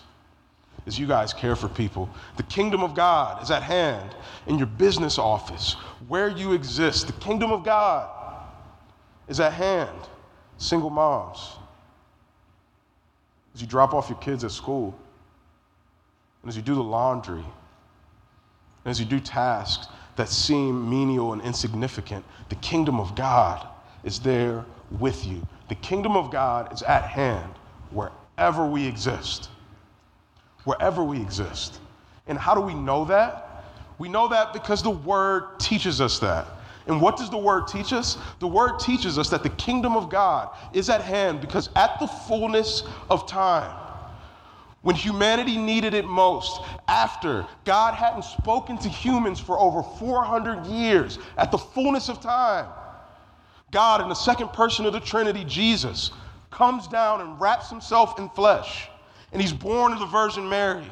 as 0.88 0.98
you 0.98 1.06
guys 1.06 1.34
care 1.34 1.56
for 1.56 1.68
people. 1.68 2.10
The 2.38 2.44
kingdom 2.44 2.82
of 2.82 2.96
God 2.96 3.44
is 3.44 3.51
at 3.51 3.62
hand 3.62 4.16
in 4.48 4.58
your 4.58 4.68
business 4.68 5.18
office, 5.18 5.74
where 6.08 6.30
you 6.30 6.54
exist. 6.54 7.08
The 7.08 7.13
kingdom 7.13 7.51
of 7.51 7.63
God 7.63 8.10
is 9.28 9.39
at 9.39 9.54
hand. 9.54 10.08
Single 10.58 10.89
moms, 10.89 11.56
as 13.54 13.62
you 13.62 13.68
drop 13.68 13.94
off 13.94 14.10
your 14.10 14.20
kids 14.20 14.44
at 14.44 14.51
school, 14.51 14.98
and 16.42 16.50
as 16.50 16.56
you 16.56 16.62
do 16.62 16.75
the 16.75 16.84
laundry, 16.84 17.44
and 18.86 18.92
as 18.92 19.00
you 19.00 19.06
do 19.06 19.20
tasks 19.20 19.88
that 20.19 20.27
seem 20.27 20.89
menial 20.89 21.31
and 21.31 21.41
insignificant, 21.43 22.25
the 22.49 22.55
kingdom 22.55 22.99
of 22.99 23.15
God 23.15 23.65
is 24.03 24.19
there 24.19 24.65
with 24.99 25.25
you. 25.25 25.41
The 25.69 25.75
kingdom 25.75 26.17
of 26.17 26.29
God 26.29 26.73
is 26.73 26.81
at 26.81 27.05
hand 27.05 27.53
wherever 27.91 28.65
we 28.65 28.85
exist. 28.85 29.47
Wherever 30.65 31.05
we 31.05 31.21
exist. 31.21 31.79
And 32.27 32.38
how 32.38 32.53
do 32.53 32.59
we 32.59 32.73
know 32.73 33.05
that? 33.05 33.63
We 33.97 34.09
know 34.09 34.27
that 34.27 34.51
because 34.51 34.83
the 34.83 34.89
word 34.89 35.57
teaches 35.57 36.01
us 36.01 36.19
that. 36.19 36.47
And 36.88 36.99
what 36.99 37.15
does 37.15 37.29
the 37.29 37.38
word 37.38 37.69
teach 37.69 37.93
us? 37.93 38.17
The 38.39 38.47
word 38.47 38.77
teaches 38.77 39.17
us 39.17 39.29
that 39.29 39.41
the 39.41 39.51
kingdom 39.51 39.95
of 39.95 40.09
God 40.09 40.49
is 40.73 40.89
at 40.89 40.99
hand 40.99 41.39
because 41.39 41.69
at 41.77 41.97
the 42.01 42.07
fullness 42.07 42.83
of 43.09 43.25
time, 43.25 43.73
when 44.81 44.95
humanity 44.95 45.57
needed 45.57 45.93
it 45.93 46.05
most, 46.05 46.62
after 46.88 47.45
God 47.65 47.93
hadn't 47.93 48.24
spoken 48.24 48.77
to 48.77 48.89
humans 48.89 49.39
for 49.39 49.59
over 49.59 49.83
400 49.83 50.65
years, 50.67 51.19
at 51.38 51.51
the 51.51 51.57
fullness 51.57 52.07
of 52.07 52.21
time, 52.21 52.67
God, 53.71 54.01
in 54.01 54.09
the 54.09 54.15
second 54.15 54.53
person 54.53 54.86
of 54.86 54.93
the 54.93 55.00
Trinity, 55.00 55.43
Jesus, 55.43 56.12
comes 56.50 56.88
down 56.88 57.21
and 57.21 57.39
wraps 57.39 57.69
himself 57.69 58.17
in 58.17 58.29
flesh. 58.29 58.89
And 59.31 59.41
he's 59.41 59.53
born 59.53 59.91
of 59.91 60.00
the 60.00 60.05
Virgin 60.05 60.48
Mary. 60.50 60.89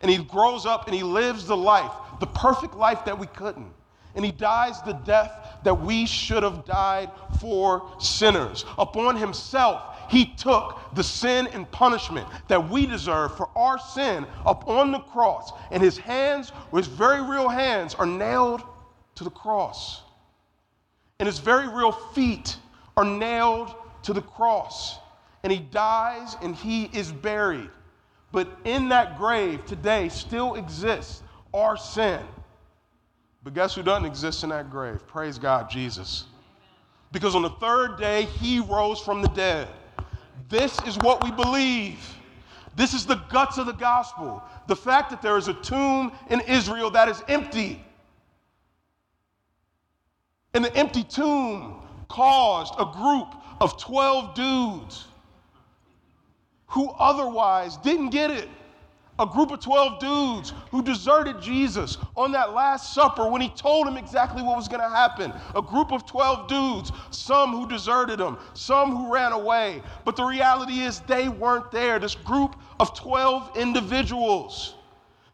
And 0.00 0.10
he 0.10 0.18
grows 0.18 0.64
up 0.64 0.86
and 0.86 0.94
he 0.94 1.02
lives 1.02 1.46
the 1.46 1.56
life, 1.56 1.92
the 2.20 2.26
perfect 2.26 2.74
life 2.74 3.04
that 3.04 3.18
we 3.18 3.26
couldn't. 3.26 3.72
And 4.14 4.24
he 4.24 4.30
dies 4.30 4.80
the 4.82 4.92
death 4.92 5.58
that 5.64 5.74
we 5.74 6.06
should 6.06 6.42
have 6.42 6.64
died 6.64 7.10
for 7.40 7.90
sinners. 7.98 8.64
Upon 8.78 9.16
himself, 9.16 9.93
he 10.08 10.26
took 10.26 10.80
the 10.94 11.02
sin 11.02 11.48
and 11.48 11.70
punishment 11.70 12.26
that 12.48 12.70
we 12.70 12.86
deserve 12.86 13.36
for 13.36 13.48
our 13.56 13.78
sin 13.78 14.26
upon 14.46 14.92
the 14.92 15.00
cross. 15.00 15.52
And 15.70 15.82
his 15.82 15.98
hands, 15.98 16.52
his 16.72 16.86
very 16.86 17.22
real 17.22 17.48
hands, 17.48 17.94
are 17.94 18.06
nailed 18.06 18.62
to 19.16 19.24
the 19.24 19.30
cross 19.30 20.02
and 21.18 21.26
his 21.26 21.38
very 21.38 21.68
real 21.68 21.92
feet 21.92 22.56
are 22.96 23.04
nailed 23.04 23.74
to 24.02 24.12
the 24.12 24.22
cross. 24.22 24.98
And 25.42 25.52
he 25.52 25.58
dies 25.58 26.36
and 26.42 26.54
he 26.54 26.90
is 26.92 27.12
buried. 27.12 27.70
But 28.32 28.48
in 28.64 28.88
that 28.88 29.16
grave 29.16 29.64
today 29.64 30.08
still 30.08 30.54
exists 30.54 31.22
our 31.52 31.76
sin. 31.76 32.20
But 33.42 33.54
guess 33.54 33.74
who 33.74 33.82
doesn't 33.82 34.06
exist 34.06 34.42
in 34.42 34.50
that 34.50 34.70
grave? 34.70 35.06
Praise 35.06 35.38
God, 35.38 35.70
Jesus. 35.70 36.24
Because 37.12 37.34
on 37.34 37.42
the 37.42 37.50
third 37.50 37.96
day, 37.98 38.22
he 38.22 38.58
rose 38.58 39.00
from 39.00 39.22
the 39.22 39.28
dead. 39.28 39.68
This 40.48 40.80
is 40.82 40.98
what 40.98 41.22
we 41.22 41.30
believe. 41.30 41.98
This 42.76 42.94
is 42.94 43.06
the 43.06 43.16
guts 43.30 43.58
of 43.58 43.66
the 43.66 43.72
gospel. 43.72 44.42
The 44.66 44.76
fact 44.76 45.10
that 45.10 45.22
there 45.22 45.36
is 45.36 45.48
a 45.48 45.54
tomb 45.54 46.12
in 46.30 46.40
Israel 46.40 46.90
that 46.90 47.08
is 47.08 47.22
empty 47.28 47.84
and 50.54 50.64
the 50.64 50.74
empty 50.76 51.02
tomb 51.02 51.82
caused 52.08 52.74
a 52.78 52.84
group 52.84 53.34
of 53.60 53.76
12 53.78 54.34
dudes 54.34 55.06
who 56.68 56.88
otherwise 56.90 57.76
didn't 57.78 58.10
get 58.10 58.30
it. 58.30 58.48
A 59.18 59.26
group 59.26 59.52
of 59.52 59.60
12 59.60 60.00
dudes 60.00 60.52
who 60.72 60.82
deserted 60.82 61.40
Jesus 61.40 61.98
on 62.16 62.32
that 62.32 62.52
Last 62.52 62.94
Supper 62.94 63.28
when 63.28 63.40
he 63.40 63.48
told 63.50 63.86
him 63.86 63.96
exactly 63.96 64.42
what 64.42 64.56
was 64.56 64.66
going 64.66 64.80
to 64.80 64.88
happen. 64.88 65.32
A 65.54 65.62
group 65.62 65.92
of 65.92 66.04
12 66.04 66.48
dudes, 66.48 66.90
some 67.10 67.52
who 67.52 67.68
deserted 67.68 68.18
him, 68.18 68.36
some 68.54 68.96
who 68.96 69.12
ran 69.12 69.30
away. 69.30 69.82
But 70.04 70.16
the 70.16 70.24
reality 70.24 70.80
is 70.80 70.98
they 71.00 71.28
weren't 71.28 71.70
there. 71.70 72.00
This 72.00 72.16
group 72.16 72.56
of 72.80 72.92
12 72.98 73.56
individuals, 73.56 74.74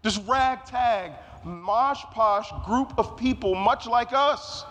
this 0.03 0.19
ragtag, 0.19 1.13
mosh 1.43 2.03
posh 2.11 2.53
group 2.67 2.93
of 2.99 3.17
people, 3.17 3.55
much 3.55 3.87
like 3.87 4.13
us, 4.13 4.67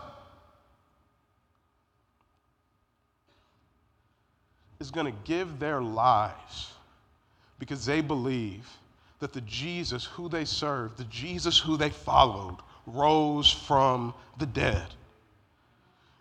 is 4.79 4.91
going 4.91 5.07
to 5.07 5.17
give 5.23 5.57
their 5.57 5.81
lives 5.81 6.73
because 7.57 7.85
they 7.85 8.01
believe 8.01 8.69
that 9.19 9.33
the 9.33 9.41
Jesus 9.41 10.05
who 10.05 10.29
they 10.29 10.45
served, 10.45 10.97
the 10.97 11.03
Jesus 11.05 11.59
who 11.59 11.77
they 11.77 11.89
followed, 11.89 12.57
rose 12.85 13.51
from 13.51 14.13
the 14.37 14.45
dead. 14.45 14.87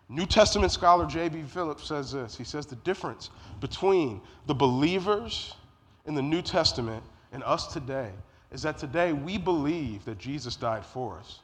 New 0.09 0.25
Testament 0.25 0.71
scholar 0.71 1.05
J.B. 1.05 1.43
Phillips 1.43 1.87
says 1.87 2.11
this. 2.11 2.35
He 2.35 2.43
says 2.43 2.65
the 2.65 2.75
difference 2.77 3.29
between 3.61 4.21
the 4.47 4.55
believers 4.55 5.53
in 6.05 6.15
the 6.15 6.21
New 6.21 6.41
Testament 6.41 7.03
and 7.31 7.43
us 7.43 7.67
today 7.67 8.09
is 8.51 8.63
that 8.63 8.79
today 8.79 9.13
we 9.13 9.37
believe 9.37 10.03
that 10.05 10.17
Jesus 10.17 10.55
died 10.55 10.83
for 10.83 11.17
us. 11.19 11.39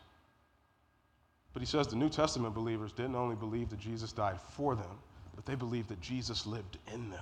But 1.53 1.61
he 1.61 1.67
says 1.67 1.87
the 1.87 1.95
New 1.95 2.09
Testament 2.09 2.55
believers 2.55 2.91
didn't 2.91 3.15
only 3.15 3.35
believe 3.35 3.69
that 3.69 3.79
Jesus 3.79 4.11
died 4.11 4.41
for 4.41 4.75
them, 4.75 4.99
but 5.35 5.45
they 5.45 5.55
believed 5.55 5.89
that 5.89 6.01
Jesus 6.01 6.47
lived 6.47 6.79
in 6.91 7.09
them. 7.11 7.21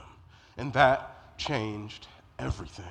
And 0.57 0.71
that 0.73 1.37
changed 1.37 2.07
everything. 2.39 2.85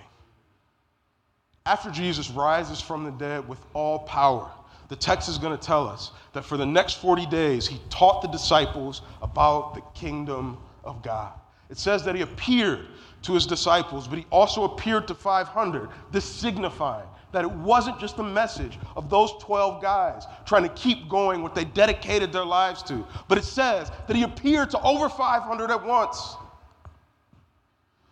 After 1.64 1.90
Jesus 1.90 2.31
rises 2.31 2.81
from 2.81 3.04
the 3.04 3.12
dead 3.12 3.49
with 3.49 3.61
all 3.73 4.00
power, 4.00 4.50
the 4.88 4.97
text 4.97 5.28
is 5.28 5.38
going 5.38 5.57
to 5.57 5.64
tell 5.64 5.87
us 5.87 6.11
that 6.33 6.45
for 6.45 6.57
the 6.57 6.66
next 6.66 6.95
40 6.95 7.26
days, 7.26 7.66
he 7.66 7.81
taught 7.88 8.21
the 8.21 8.28
disciples 8.28 9.02
about 9.23 9.75
the 9.75 9.81
kingdom 9.95 10.59
of 10.85 11.02
God. 11.02 11.33
It 11.71 11.78
says 11.78 12.04
that 12.04 12.14
he 12.14 12.23
appeared 12.23 12.88
to 13.23 13.33
his 13.33 13.47
disciples, 13.47 14.09
but 14.09 14.19
he 14.19 14.26
also 14.31 14.64
appeared 14.64 15.07
to 15.09 15.14
500, 15.14 15.88
this 16.11 16.25
signifying 16.25 17.07
that 17.33 17.45
it 17.45 17.50
wasn't 17.50 17.99
just 17.99 18.16
the 18.16 18.23
message 18.23 18.78
of 18.95 19.09
those 19.09 19.33
12 19.40 19.83
guys 19.83 20.25
trying 20.45 20.64
to 20.64 20.69
keep 20.71 21.09
going 21.09 21.42
what 21.42 21.54
they 21.54 21.64
dedicated 21.64 22.31
their 22.31 22.45
lives 22.45 22.83
to, 22.83 23.07
but 23.26 23.38
it 23.38 23.45
says 23.45 23.90
that 24.07 24.14
he 24.14 24.23
appeared 24.23 24.71
to 24.71 24.81
over 24.83 25.09
500 25.09 25.71
at 25.71 25.85
once. 25.85 26.37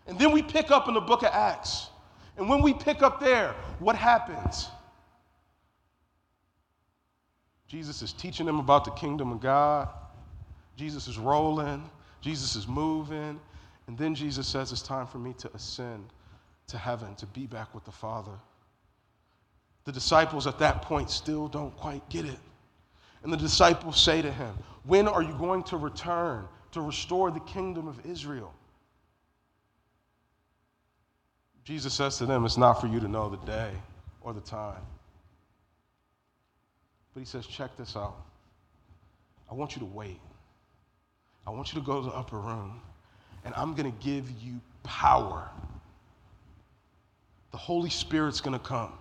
And 0.06 0.18
then 0.18 0.32
we 0.32 0.42
pick 0.42 0.70
up 0.70 0.88
in 0.88 0.94
the 0.94 1.00
book 1.00 1.22
of 1.22 1.28
Acts. 1.32 1.89
And 2.36 2.48
when 2.48 2.62
we 2.62 2.72
pick 2.72 3.02
up 3.02 3.20
there, 3.20 3.54
what 3.78 3.96
happens? 3.96 4.68
Jesus 7.68 8.02
is 8.02 8.12
teaching 8.12 8.46
them 8.46 8.58
about 8.58 8.84
the 8.84 8.90
kingdom 8.92 9.30
of 9.30 9.40
God. 9.40 9.88
Jesus 10.76 11.06
is 11.06 11.18
rolling. 11.18 11.88
Jesus 12.20 12.56
is 12.56 12.66
moving. 12.66 13.38
And 13.86 13.98
then 13.98 14.14
Jesus 14.14 14.46
says, 14.46 14.72
It's 14.72 14.82
time 14.82 15.06
for 15.06 15.18
me 15.18 15.34
to 15.38 15.50
ascend 15.54 16.04
to 16.68 16.78
heaven, 16.78 17.14
to 17.16 17.26
be 17.26 17.46
back 17.46 17.74
with 17.74 17.84
the 17.84 17.92
Father. 17.92 18.32
The 19.84 19.92
disciples 19.92 20.46
at 20.46 20.58
that 20.58 20.82
point 20.82 21.10
still 21.10 21.48
don't 21.48 21.76
quite 21.76 22.08
get 22.08 22.24
it. 22.24 22.38
And 23.22 23.32
the 23.32 23.36
disciples 23.36 24.00
say 24.00 24.22
to 24.22 24.32
him, 24.32 24.54
When 24.84 25.08
are 25.08 25.22
you 25.22 25.34
going 25.34 25.62
to 25.64 25.76
return 25.76 26.46
to 26.72 26.80
restore 26.80 27.30
the 27.30 27.40
kingdom 27.40 27.88
of 27.88 28.04
Israel? 28.06 28.54
Jesus 31.70 31.94
says 31.94 32.18
to 32.18 32.26
them, 32.26 32.44
It's 32.44 32.56
not 32.56 32.80
for 32.80 32.88
you 32.88 32.98
to 32.98 33.06
know 33.06 33.30
the 33.30 33.36
day 33.46 33.70
or 34.22 34.32
the 34.32 34.40
time. 34.40 34.82
But 37.14 37.20
he 37.20 37.24
says, 37.24 37.46
Check 37.46 37.76
this 37.76 37.94
out. 37.94 38.16
I 39.48 39.54
want 39.54 39.76
you 39.76 39.78
to 39.78 39.86
wait. 39.86 40.18
I 41.46 41.50
want 41.50 41.72
you 41.72 41.78
to 41.78 41.86
go 41.86 42.00
to 42.00 42.06
the 42.08 42.12
upper 42.12 42.40
room, 42.40 42.80
and 43.44 43.54
I'm 43.54 43.74
going 43.74 43.88
to 43.88 44.04
give 44.04 44.28
you 44.42 44.60
power. 44.82 45.48
The 47.52 47.56
Holy 47.56 47.90
Spirit's 47.90 48.40
going 48.40 48.58
to 48.58 48.64
come 48.64 48.92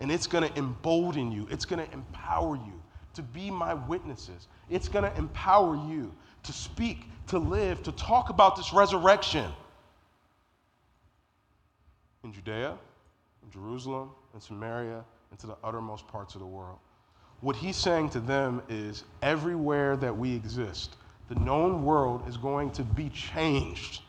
and 0.00 0.10
it's 0.10 0.26
going 0.26 0.48
to 0.48 0.58
embolden 0.58 1.30
you, 1.30 1.46
it's 1.52 1.64
going 1.64 1.84
to 1.86 1.92
empower 1.92 2.56
you 2.56 2.82
to 3.14 3.22
be 3.22 3.48
my 3.48 3.74
witnesses. 3.74 4.48
It's 4.68 4.88
going 4.88 5.04
to 5.04 5.16
empower 5.16 5.76
you 5.76 6.12
to 6.42 6.52
speak, 6.52 7.04
to 7.28 7.38
live, 7.38 7.80
to 7.84 7.92
talk 7.92 8.30
about 8.30 8.56
this 8.56 8.72
resurrection 8.72 9.52
in 12.28 12.34
Judea, 12.34 12.74
in 13.42 13.50
Jerusalem, 13.50 14.10
in 14.34 14.40
Samaria, 14.40 15.02
and 15.30 15.38
to 15.40 15.46
the 15.46 15.56
uttermost 15.64 16.06
parts 16.08 16.34
of 16.34 16.40
the 16.40 16.46
world. 16.46 16.78
What 17.40 17.56
he's 17.56 17.76
saying 17.76 18.10
to 18.10 18.20
them 18.20 18.62
is 18.68 19.04
everywhere 19.22 19.96
that 19.96 20.16
we 20.16 20.34
exist, 20.34 20.96
the 21.28 21.36
known 21.36 21.84
world 21.84 22.28
is 22.28 22.36
going 22.36 22.70
to 22.72 22.82
be 22.82 23.08
changed 23.10 24.02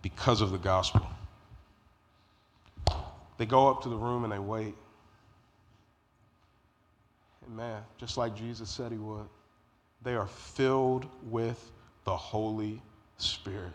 because 0.00 0.40
of 0.40 0.52
the 0.52 0.58
gospel. 0.58 1.06
They 3.36 3.46
go 3.46 3.68
up 3.68 3.82
to 3.82 3.88
the 3.88 3.96
room 3.96 4.24
and 4.24 4.32
they 4.32 4.38
wait. 4.38 4.74
And 7.46 7.56
man, 7.56 7.82
just 7.98 8.16
like 8.16 8.34
Jesus 8.34 8.70
said 8.70 8.90
he 8.90 8.98
would, 8.98 9.28
they 10.02 10.14
are 10.14 10.28
filled 10.28 11.06
with 11.24 11.70
the 12.04 12.16
Holy 12.16 12.80
Spirit. 13.18 13.72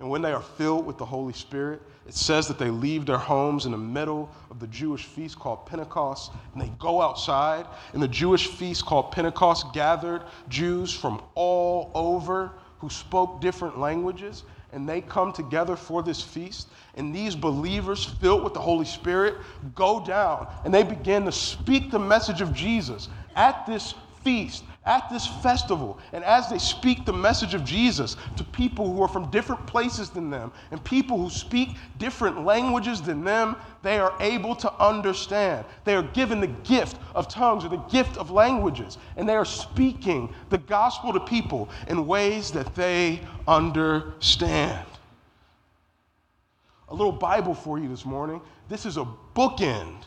And 0.00 0.10
when 0.10 0.22
they 0.22 0.32
are 0.32 0.42
filled 0.42 0.86
with 0.86 0.98
the 0.98 1.04
Holy 1.04 1.32
Spirit, 1.32 1.80
it 2.06 2.14
says 2.14 2.48
that 2.48 2.58
they 2.58 2.70
leave 2.70 3.06
their 3.06 3.18
homes 3.18 3.66
in 3.66 3.72
the 3.72 3.78
middle 3.78 4.28
of 4.50 4.58
the 4.58 4.66
Jewish 4.66 5.04
feast 5.04 5.38
called 5.38 5.66
Pentecost, 5.66 6.32
and 6.52 6.60
they 6.60 6.72
go 6.78 7.00
outside. 7.00 7.66
And 7.92 8.02
the 8.02 8.08
Jewish 8.08 8.48
feast 8.48 8.84
called 8.84 9.12
Pentecost 9.12 9.72
gathered 9.72 10.22
Jews 10.48 10.92
from 10.92 11.22
all 11.34 11.92
over 11.94 12.52
who 12.78 12.90
spoke 12.90 13.40
different 13.40 13.78
languages, 13.78 14.42
and 14.72 14.88
they 14.88 15.00
come 15.00 15.32
together 15.32 15.76
for 15.76 16.02
this 16.02 16.20
feast. 16.20 16.68
And 16.96 17.14
these 17.14 17.36
believers, 17.36 18.04
filled 18.04 18.42
with 18.42 18.54
the 18.54 18.60
Holy 18.60 18.86
Spirit, 18.86 19.36
go 19.74 20.04
down 20.04 20.48
and 20.64 20.74
they 20.74 20.82
begin 20.82 21.24
to 21.26 21.32
speak 21.32 21.90
the 21.90 21.98
message 21.98 22.40
of 22.40 22.52
Jesus 22.52 23.08
at 23.36 23.64
this 23.66 23.94
feast 24.24 24.64
at 24.84 25.08
this 25.10 25.26
festival 25.26 25.98
and 26.12 26.24
as 26.24 26.48
they 26.48 26.58
speak 26.58 27.04
the 27.04 27.12
message 27.12 27.54
of 27.54 27.64
Jesus 27.64 28.16
to 28.36 28.42
people 28.42 28.92
who 28.92 29.02
are 29.02 29.08
from 29.08 29.30
different 29.30 29.64
places 29.66 30.10
than 30.10 30.28
them 30.28 30.50
and 30.72 30.82
people 30.82 31.18
who 31.18 31.30
speak 31.30 31.76
different 31.98 32.44
languages 32.44 33.00
than 33.00 33.22
them, 33.22 33.56
they 33.82 33.98
are 33.98 34.14
able 34.20 34.56
to 34.56 34.72
understand. 34.82 35.64
They 35.84 35.94
are 35.94 36.02
given 36.02 36.40
the 36.40 36.48
gift 36.48 36.96
of 37.14 37.28
tongues 37.28 37.64
or 37.64 37.68
the 37.68 37.76
gift 37.76 38.16
of 38.16 38.30
languages, 38.30 38.98
and 39.16 39.28
they 39.28 39.36
are 39.36 39.44
speaking 39.44 40.34
the 40.50 40.58
gospel 40.58 41.12
to 41.12 41.20
people 41.20 41.68
in 41.88 42.06
ways 42.06 42.50
that 42.52 42.74
they 42.74 43.20
understand. 43.46 44.86
A 46.88 46.94
little 46.94 47.12
Bible 47.12 47.54
for 47.54 47.78
you 47.78 47.88
this 47.88 48.04
morning. 48.04 48.40
This 48.68 48.84
is 48.84 48.96
a 48.96 49.06
bookend 49.34 50.04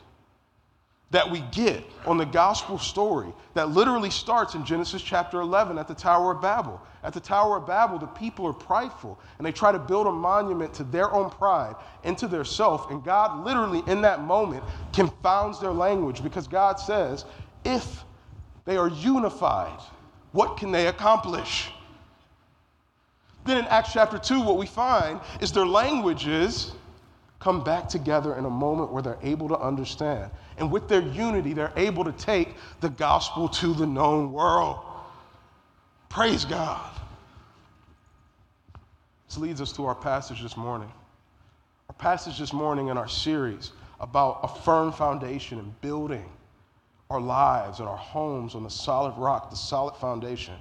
that 1.11 1.29
we 1.29 1.41
get 1.51 1.83
on 2.05 2.17
the 2.17 2.25
gospel 2.25 2.77
story 2.77 3.31
that 3.53 3.69
literally 3.69 4.09
starts 4.09 4.55
in 4.55 4.65
Genesis 4.65 5.01
chapter 5.01 5.39
11 5.39 5.77
at 5.77 5.87
the 5.87 5.93
Tower 5.93 6.33
of 6.33 6.41
Babel. 6.41 6.81
At 7.03 7.13
the 7.13 7.19
Tower 7.19 7.57
of 7.57 7.67
Babel, 7.67 7.99
the 7.99 8.07
people 8.07 8.47
are 8.47 8.53
prideful 8.53 9.19
and 9.37 9.45
they 9.45 9.51
try 9.51 9.71
to 9.71 9.79
build 9.79 10.07
a 10.07 10.11
monument 10.11 10.73
to 10.73 10.83
their 10.83 11.11
own 11.13 11.29
pride 11.29 11.75
and 12.03 12.17
to 12.17 12.27
their 12.27 12.43
self. 12.43 12.89
And 12.89 13.03
God, 13.03 13.45
literally, 13.45 13.83
in 13.87 14.01
that 14.01 14.21
moment, 14.23 14.63
confounds 14.93 15.59
their 15.59 15.71
language 15.71 16.23
because 16.23 16.47
God 16.47 16.79
says, 16.79 17.25
if 17.63 18.03
they 18.65 18.75
are 18.75 18.89
unified, 18.89 19.79
what 20.31 20.57
can 20.57 20.71
they 20.71 20.87
accomplish? 20.87 21.69
Then 23.45 23.59
in 23.59 23.65
Acts 23.65 23.93
chapter 23.93 24.17
2, 24.17 24.41
what 24.41 24.57
we 24.57 24.65
find 24.65 25.21
is 25.39 25.51
their 25.51 25.67
languages 25.67 26.73
come 27.45 27.63
back 27.63 27.87
together 27.87 28.33
in 28.37 28.45
a 28.45 28.49
moment 28.49 28.91
where 28.91 29.03
they're 29.03 29.19
able 29.21 29.47
to 29.47 29.55
understand. 29.59 30.31
And 30.57 30.71
with 30.71 30.87
their 30.87 31.03
unity, 31.03 31.53
they're 31.53 31.71
able 31.75 32.03
to 32.03 32.11
take 32.13 32.55
the 32.81 32.89
gospel 32.89 33.47
to 33.49 33.71
the 33.75 33.85
known 33.85 34.33
world. 34.33 34.79
Praise 36.09 36.43
God. 36.43 36.89
This 39.27 39.37
leads 39.37 39.61
us 39.61 39.71
to 39.73 39.85
our 39.85 39.93
passage 39.93 40.41
this 40.41 40.57
morning. 40.57 40.91
Our 41.87 41.93
passage 41.93 42.39
this 42.39 42.51
morning 42.51 42.87
in 42.87 42.97
our 42.97 43.07
series 43.07 43.73
about 43.99 44.39
a 44.41 44.47
firm 44.47 44.91
foundation 44.91 45.59
and 45.59 45.81
building 45.81 46.25
our 47.11 47.21
lives 47.21 47.77
and 47.77 47.87
our 47.87 47.95
homes 47.95 48.55
on 48.55 48.63
the 48.63 48.71
solid 48.71 49.13
rock, 49.19 49.51
the 49.51 49.55
solid 49.55 49.95
foundation, 49.97 50.55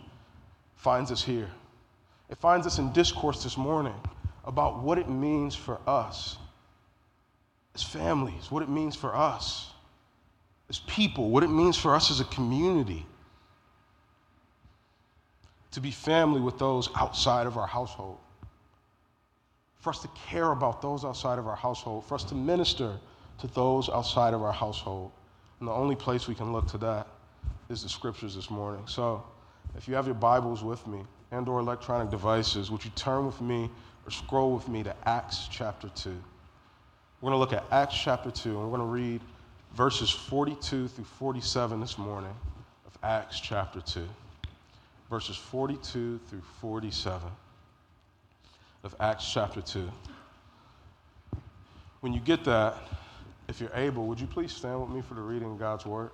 finds 0.77 1.11
us 1.11 1.25
here. 1.25 1.49
It 2.29 2.37
finds 2.37 2.67
us 2.67 2.79
in 2.79 2.93
discourse 2.93 3.43
this 3.43 3.57
morning 3.57 3.99
about 4.45 4.83
what 4.83 4.99
it 4.99 5.09
means 5.09 5.55
for 5.55 5.81
us 5.87 6.37
as 7.75 7.83
families, 7.83 8.51
what 8.51 8.63
it 8.63 8.69
means 8.69 8.95
for 8.95 9.15
us 9.15 9.71
as 10.71 10.79
people, 10.81 11.31
what 11.31 11.43
it 11.43 11.49
means 11.49 11.77
for 11.77 11.95
us 11.95 12.11
as 12.11 12.21
a 12.21 12.25
community 12.25 13.05
to 15.73 15.81
be 15.81 15.91
family 15.91 16.41
with 16.41 16.59
those 16.59 16.89
outside 16.95 17.47
of 17.47 17.59
our 17.59 17.67
household, 17.67 18.19
for 19.81 19.91
us 19.91 20.01
to 20.01 20.09
care 20.29 20.53
about 20.53 20.81
those 20.81 21.05
outside 21.05 21.39
of 21.39 21.47
our 21.49 21.57
household, 21.57 22.07
for 22.07 22.15
us 22.15 22.25
to 22.25 22.35
minister 22.35 22.99
to 23.39 23.47
those 23.49 23.89
outside 23.89 24.35
of 24.35 24.43
our 24.43 24.53
household. 24.53 25.11
And 25.59 25.69
the 25.69 25.73
only 25.73 25.97
place 25.97 26.29
we 26.29 26.35
can 26.35 26.53
look 26.53 26.67
to 26.69 26.79
that 26.79 27.09
is 27.69 27.83
the 27.83 27.89
scriptures 27.89 28.37
this 28.37 28.51
morning. 28.51 28.85
So 28.87 29.25
if 29.77 29.89
you 29.89 29.95
have 29.95 30.07
your 30.07 30.15
Bibles 30.15 30.63
with 30.63 30.87
me 30.87 31.03
and 31.33 31.49
or 31.49 31.59
electronic 31.59 32.11
devices, 32.11 32.71
would 32.71 32.85
you 32.85 32.93
turn 32.95 33.27
with 33.27 33.41
me 33.41 33.69
or 34.07 34.11
scroll 34.11 34.55
with 34.55 34.69
me 34.69 34.83
to 34.85 34.95
Acts 35.09 35.49
chapter 35.51 35.89
2. 35.89 36.15
We're 37.25 37.31
going 37.31 37.49
to 37.49 37.55
look 37.55 37.65
at 37.65 37.73
Acts 37.73 37.99
chapter 37.99 38.31
2, 38.31 38.51
and 38.51 38.59
we're 38.59 38.77
going 38.77 38.81
to 38.81 38.85
read 38.85 39.23
verses 39.75 40.11
42 40.11 40.89
through 40.89 41.05
47 41.05 41.81
this 41.81 41.97
morning 41.97 42.35
of 42.87 42.99
Acts 43.03 43.41
chapter 43.41 43.81
2. 43.81 44.07
Verses 45.09 45.35
42 45.35 46.21
through 46.29 46.43
47 46.61 47.27
of 48.83 48.95
Acts 49.01 49.33
chapter 49.33 49.63
2. 49.63 49.91
When 52.01 52.13
you 52.13 52.21
get 52.21 52.45
that, 52.45 52.77
if 53.49 53.59
you're 53.59 53.73
able, 53.75 54.07
would 54.07 54.21
you 54.21 54.27
please 54.27 54.53
stand 54.53 54.79
with 54.83 54.91
me 54.91 55.01
for 55.01 55.15
the 55.15 55.23
reading 55.23 55.51
of 55.51 55.59
God's 55.59 55.87
word? 55.87 56.11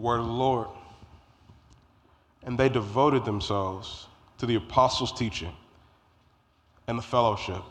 Word 0.00 0.20
of 0.20 0.26
the 0.26 0.32
Lord. 0.32 0.68
And 2.42 2.58
they 2.58 2.68
devoted 2.68 3.24
themselves 3.24 4.06
to 4.38 4.46
the 4.46 4.54
apostles' 4.56 5.12
teaching 5.12 5.52
and 6.86 6.98
the 6.98 7.02
fellowship 7.02 7.62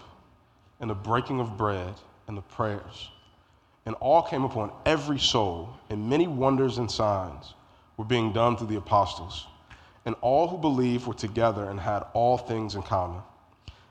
and 0.80 0.90
the 0.90 0.96
breaking 0.96 1.40
of 1.40 1.58
bread 1.58 1.94
and 2.28 2.38
the 2.38 2.42
prayers. 2.42 3.10
And 3.86 3.96
all 3.96 4.22
came 4.22 4.44
upon 4.44 4.72
every 4.86 5.18
soul, 5.18 5.74
and 5.90 6.10
many 6.10 6.28
wonders 6.28 6.78
and 6.78 6.90
signs 6.90 7.56
were 7.98 8.06
being 8.06 8.32
done 8.32 8.56
through 8.56 8.68
the 8.68 8.78
apostles. 8.78 9.48
And 10.06 10.16
all 10.22 10.48
who 10.48 10.58
believed 10.58 11.08
were 11.08 11.14
together 11.14 11.70
and 11.70 11.80
had 11.80 12.04
all 12.14 12.38
things 12.38 12.76
in 12.76 12.84
common. 12.84 13.22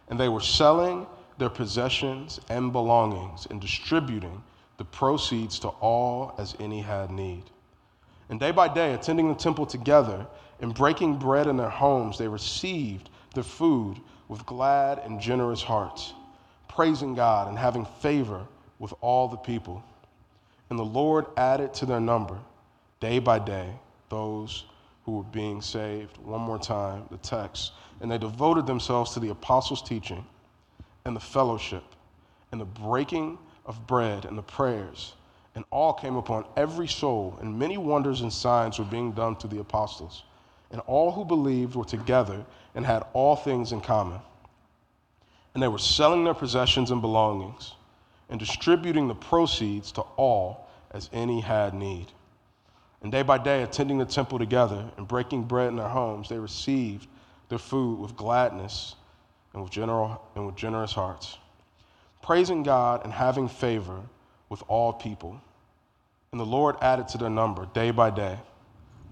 And 0.09 0.19
they 0.19 0.29
were 0.29 0.41
selling 0.41 1.07
their 1.37 1.51
possessions 1.51 2.41
and 2.49 2.73
belongings 2.73 3.47
and 3.51 3.61
distributing 3.61 4.43
the 4.77 4.85
proceeds 4.85 5.59
to 5.61 5.69
all 5.69 6.35
as 6.39 6.57
any 6.61 6.81
had 6.81 7.11
need. 7.11 7.43
And 8.31 8.39
day 8.39 8.51
by 8.51 8.69
day, 8.69 8.93
attending 8.95 9.29
the 9.29 9.35
temple 9.35 9.67
together 9.67 10.27
and 10.61 10.75
breaking 10.75 11.17
bread 11.19 11.47
in 11.47 11.57
their 11.57 11.71
homes, 11.71 12.19
they 12.19 12.29
received 12.29 13.11
the 13.35 13.43
food 13.43 13.99
with 14.29 14.45
glad 14.45 14.99
and 14.99 15.21
generous 15.21 15.63
hearts, 15.63 16.13
praising 16.69 17.15
God 17.15 17.49
and 17.49 17.59
having 17.59 17.87
favor 18.01 18.47
with 18.79 18.93
all 19.01 19.29
the 19.29 19.37
people. 19.37 19.83
And 20.71 20.79
the 20.79 20.85
Lord 20.85 21.27
added 21.37 21.73
to 21.75 21.87
their 21.87 22.01
number, 22.01 22.39
day 23.01 23.19
by 23.19 23.39
day, 23.39 23.73
those 24.11 24.65
who 25.05 25.13
were 25.13 25.23
being 25.25 25.63
saved. 25.63 26.19
One 26.19 26.43
more 26.43 26.59
time, 26.59 27.05
the 27.11 27.17
text. 27.19 27.73
And 28.01 28.11
they 28.11 28.19
devoted 28.19 28.67
themselves 28.67 29.13
to 29.15 29.21
the 29.21 29.31
apostles' 29.31 29.83
teaching 29.83 30.25
and 31.07 31.17
the 31.17 31.21
fellowship 31.21 31.85
and 32.53 32.61
the 32.61 32.67
breaking 32.67 33.39
of 33.65 33.87
bread 33.87 34.27
and 34.27 34.37
the 34.37 34.43
prayers 34.43 35.15
and 35.55 35.65
all 35.71 35.93
came 35.93 36.17
upon 36.17 36.45
every 36.57 36.89
soul, 36.89 37.39
and 37.41 37.59
many 37.59 37.79
wonders 37.79 38.21
and 38.21 38.33
signs 38.33 38.79
were 38.79 38.85
being 38.85 39.13
done 39.13 39.37
to 39.37 39.49
the 39.49 39.61
apostles. 39.61 40.25
And 40.71 40.81
all 40.83 41.11
who 41.11 41.25
believed 41.25 41.75
were 41.75 41.85
together 41.85 42.45
and 42.75 42.85
had 42.85 43.05
all 43.13 43.37
things 43.37 43.73
in 43.73 43.81
common. 43.81 44.21
And 45.55 45.63
they 45.63 45.69
were 45.69 45.79
selling 45.79 46.25
their 46.25 46.35
possessions 46.35 46.91
and 46.91 47.01
belongings 47.01 47.73
and 48.29 48.39
distributing 48.39 49.09
the 49.09 49.15
proceeds 49.15 49.91
to 49.93 50.03
all 50.17 50.69
as 50.91 51.09
any 51.13 51.41
had 51.41 51.75
need. 51.75 52.07
And 53.03 53.13
day 53.13 53.23
by 53.23 53.39
day, 53.39 53.63
attending 53.63 53.99
the 53.99 54.05
temple 54.05 54.39
together 54.39 54.85
and 54.97 55.09
breaking 55.09 55.45
bread 55.45 55.69
in 55.69 55.77
their 55.77 55.89
homes, 55.89 56.29
they 56.29 56.39
received 56.39 57.07
their 57.49 57.59
food 57.59 57.99
with 57.99 58.17
gladness 58.17 58.95
and 59.53 59.63
with, 59.63 59.71
general, 59.73 60.23
and 60.35 60.47
with 60.47 60.57
generous 60.57 60.93
hearts, 60.93 61.39
praising 62.23 62.63
God 62.63 63.05
and 63.05 63.13
having 63.13 63.49
favor 63.49 64.01
with 64.49 64.63
all 64.69 64.93
people. 64.93 65.41
And 66.33 66.41
the 66.41 66.47
Lord 66.47 66.77
added 66.81 67.09
to 67.09 67.19
their 67.19 67.31
number 67.31 67.67
day 67.75 67.91
by 67.91 68.11
day 68.11 68.39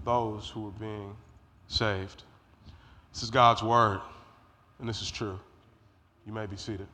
those 0.05 0.49
who 0.49 0.63
were 0.63 0.71
being 0.71 1.17
saved. 1.69 2.23
This 3.13 3.23
is 3.23 3.31
God's 3.31 3.63
word, 3.63 4.01
and 4.79 4.89
this 4.89 5.03
is 5.03 5.11
true. 5.11 5.39
You 6.27 6.33
may 6.33 6.47
be 6.47 6.57
seated. 6.57 6.87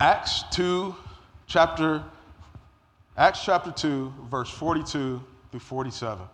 Acts 0.00 0.44
2, 0.52 0.94
chapter, 1.46 2.02
Acts 3.16 3.44
chapter 3.44 3.72
2, 3.72 4.12
verse 4.30 4.48
42 4.48 5.20
through 5.50 5.60
47. 5.60 6.24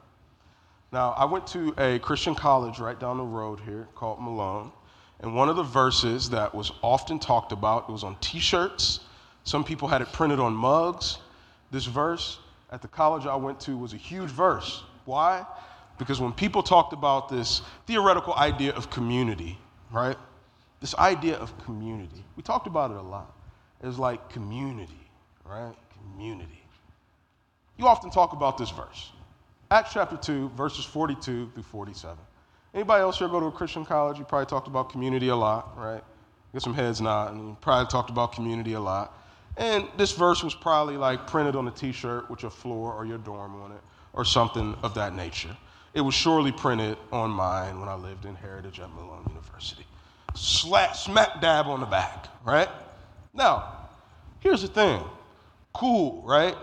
Now, 0.93 1.13
I 1.17 1.25
went 1.25 1.47
to 1.49 1.75
a 1.79 1.99
Christian 1.99 2.35
college 2.35 2.79
right 2.79 3.01
down 3.01 3.17
the 3.17 3.25
road 3.25 3.61
here 3.65 3.89
called 3.95 4.21
Malone, 4.21 4.71
and 5.25 5.35
one 5.35 5.49
of 5.49 5.57
the 5.57 5.63
verses 5.63 6.29
that 6.29 6.55
was 6.55 6.71
often 6.83 7.19
talked 7.19 7.51
about, 7.51 7.89
it 7.89 7.93
was 7.93 8.05
on 8.05 8.15
t 8.21 8.39
shirts. 8.39 9.01
Some 9.45 9.65
people 9.65 9.89
had 9.89 10.03
it 10.03 10.13
printed 10.13 10.39
on 10.39 10.53
mugs. 10.53 11.17
This 11.71 11.87
verse 11.87 12.41
at 12.71 12.83
the 12.83 12.89
college 12.89 13.25
I 13.25 13.35
went 13.35 13.59
to 13.61 13.75
was 13.75 13.95
a 13.95 13.97
huge 13.97 14.29
verse. 14.29 14.83
Why? 15.07 15.47
Because 15.97 16.21
when 16.21 16.35
people 16.35 16.63
talked 16.63 16.93
about 16.93 17.31
this 17.31 17.63
theoretical 17.87 18.35
idea 18.35 18.75
of 18.75 18.91
community, 18.91 19.59
right? 19.91 20.19
This 20.83 20.95
idea 20.97 21.37
of 21.37 21.57
community, 21.65 22.23
we 22.37 22.43
talked 22.43 22.67
about 22.67 22.91
it 22.91 22.99
a 22.99 23.03
lot. 23.03 23.35
It's 23.83 23.99
like 23.99 24.29
community, 24.29 25.09
right? 25.47 25.75
Community. 26.13 26.63
You 27.79 27.87
often 27.87 28.11
talk 28.11 28.35
about 28.35 28.59
this 28.59 28.69
verse. 28.69 29.13
Acts 29.71 29.95
chapter 29.95 30.19
2, 30.19 30.51
verses 30.51 30.85
42 30.85 31.51
through 31.55 31.63
47. 31.63 32.19
Anybody 32.75 33.03
else 33.03 33.19
here 33.19 33.29
go 33.29 33.39
to 33.39 33.47
a 33.47 33.53
Christian 33.53 33.85
college? 33.85 34.19
You 34.19 34.25
probably 34.25 34.47
talked 34.47 34.67
about 34.67 34.91
community 34.91 35.29
a 35.29 35.37
lot, 35.37 35.79
right? 35.79 36.03
Get 36.53 36.63
some 36.63 36.75
heads 36.75 37.01
nodding. 37.01 37.39
You 37.39 37.57
probably 37.61 37.89
talked 37.89 38.11
about 38.11 38.33
community 38.33 38.73
a 38.73 38.81
lot. 38.81 39.17
And 39.57 39.87
this 39.97 40.13
verse 40.13 40.43
was 40.43 40.55
probably 40.55 40.97
like 40.97 41.29
printed 41.29 41.55
on 41.55 41.69
a 41.69 41.71
t 41.71 41.93
shirt 41.93 42.29
with 42.29 42.43
your 42.43 42.51
floor 42.51 42.93
or 42.93 43.07
your 43.07 43.19
dorm 43.19 43.61
on 43.63 43.71
it 43.71 43.81
or 44.13 44.25
something 44.25 44.75
of 44.83 44.95
that 44.95 45.15
nature. 45.15 45.57
It 45.95 46.01
was 46.01 46.15
surely 46.15 46.51
printed 46.51 46.99
on 47.13 47.31
mine 47.31 47.79
when 47.79 47.89
I 47.89 47.95
lived 47.95 48.25
in 48.25 48.35
Heritage 48.35 48.81
at 48.81 48.93
Malone 48.93 49.25
University. 49.29 49.87
Slap, 50.35 50.97
smack 50.97 51.41
dab 51.41 51.67
on 51.67 51.79
the 51.79 51.87
back, 51.87 52.27
right? 52.45 52.69
Now, 53.33 53.89
here's 54.41 54.63
the 54.63 54.69
thing 54.69 55.01
cool, 55.73 56.23
right? 56.25 56.57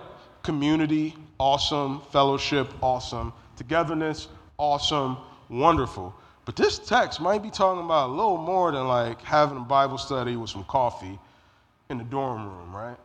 Community, 0.44 1.16
awesome. 1.40 2.02
Fellowship, 2.12 2.74
awesome. 2.82 3.32
Togetherness, 3.56 4.28
awesome. 4.58 5.18
Wonderful. 5.52 6.16
But 6.46 6.56
this 6.56 6.80
text 6.80 7.20
might 7.20 7.44
be 7.44 7.52
talking 7.52 7.84
about 7.84 8.10
a 8.10 8.14
little 8.14 8.38
more 8.38 8.72
than 8.72 8.88
like 8.88 9.22
having 9.22 9.58
a 9.58 9.62
Bible 9.62 9.98
study 9.98 10.38
with 10.38 10.50
some 10.50 10.64
coffee 10.64 11.20
in 11.90 11.98
the 11.98 12.04
dorm 12.06 12.46
room, 12.48 12.76
right? 12.76 12.98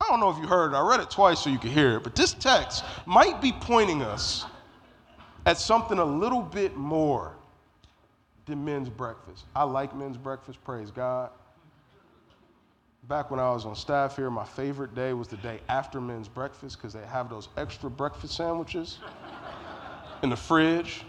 I 0.00 0.06
don't 0.08 0.20
know 0.20 0.30
if 0.30 0.38
you 0.38 0.46
heard 0.46 0.72
it. 0.72 0.76
I 0.76 0.88
read 0.88 1.00
it 1.00 1.10
twice 1.10 1.40
so 1.40 1.50
you 1.50 1.58
could 1.58 1.72
hear 1.72 1.96
it, 1.96 2.04
but 2.04 2.14
this 2.14 2.32
text 2.32 2.84
might 3.06 3.42
be 3.42 3.52
pointing 3.52 4.02
us 4.02 4.46
at 5.44 5.58
something 5.58 5.98
a 5.98 6.04
little 6.04 6.42
bit 6.42 6.76
more 6.76 7.34
than 8.46 8.64
men's 8.64 8.88
breakfast. 8.88 9.44
I 9.54 9.64
like 9.64 9.94
men's 9.94 10.16
breakfast, 10.16 10.62
praise 10.64 10.90
God. 10.90 11.30
Back 13.08 13.30
when 13.30 13.40
I 13.40 13.50
was 13.50 13.66
on 13.66 13.74
staff 13.74 14.16
here, 14.16 14.30
my 14.30 14.44
favorite 14.44 14.94
day 14.94 15.12
was 15.12 15.26
the 15.26 15.36
day 15.38 15.60
after 15.68 16.00
men's 16.00 16.28
breakfast 16.28 16.76
because 16.76 16.92
they 16.92 17.04
have 17.06 17.28
those 17.28 17.48
extra 17.56 17.90
breakfast 17.90 18.36
sandwiches 18.36 18.98
in 20.22 20.30
the 20.30 20.36
fridge 20.36 21.02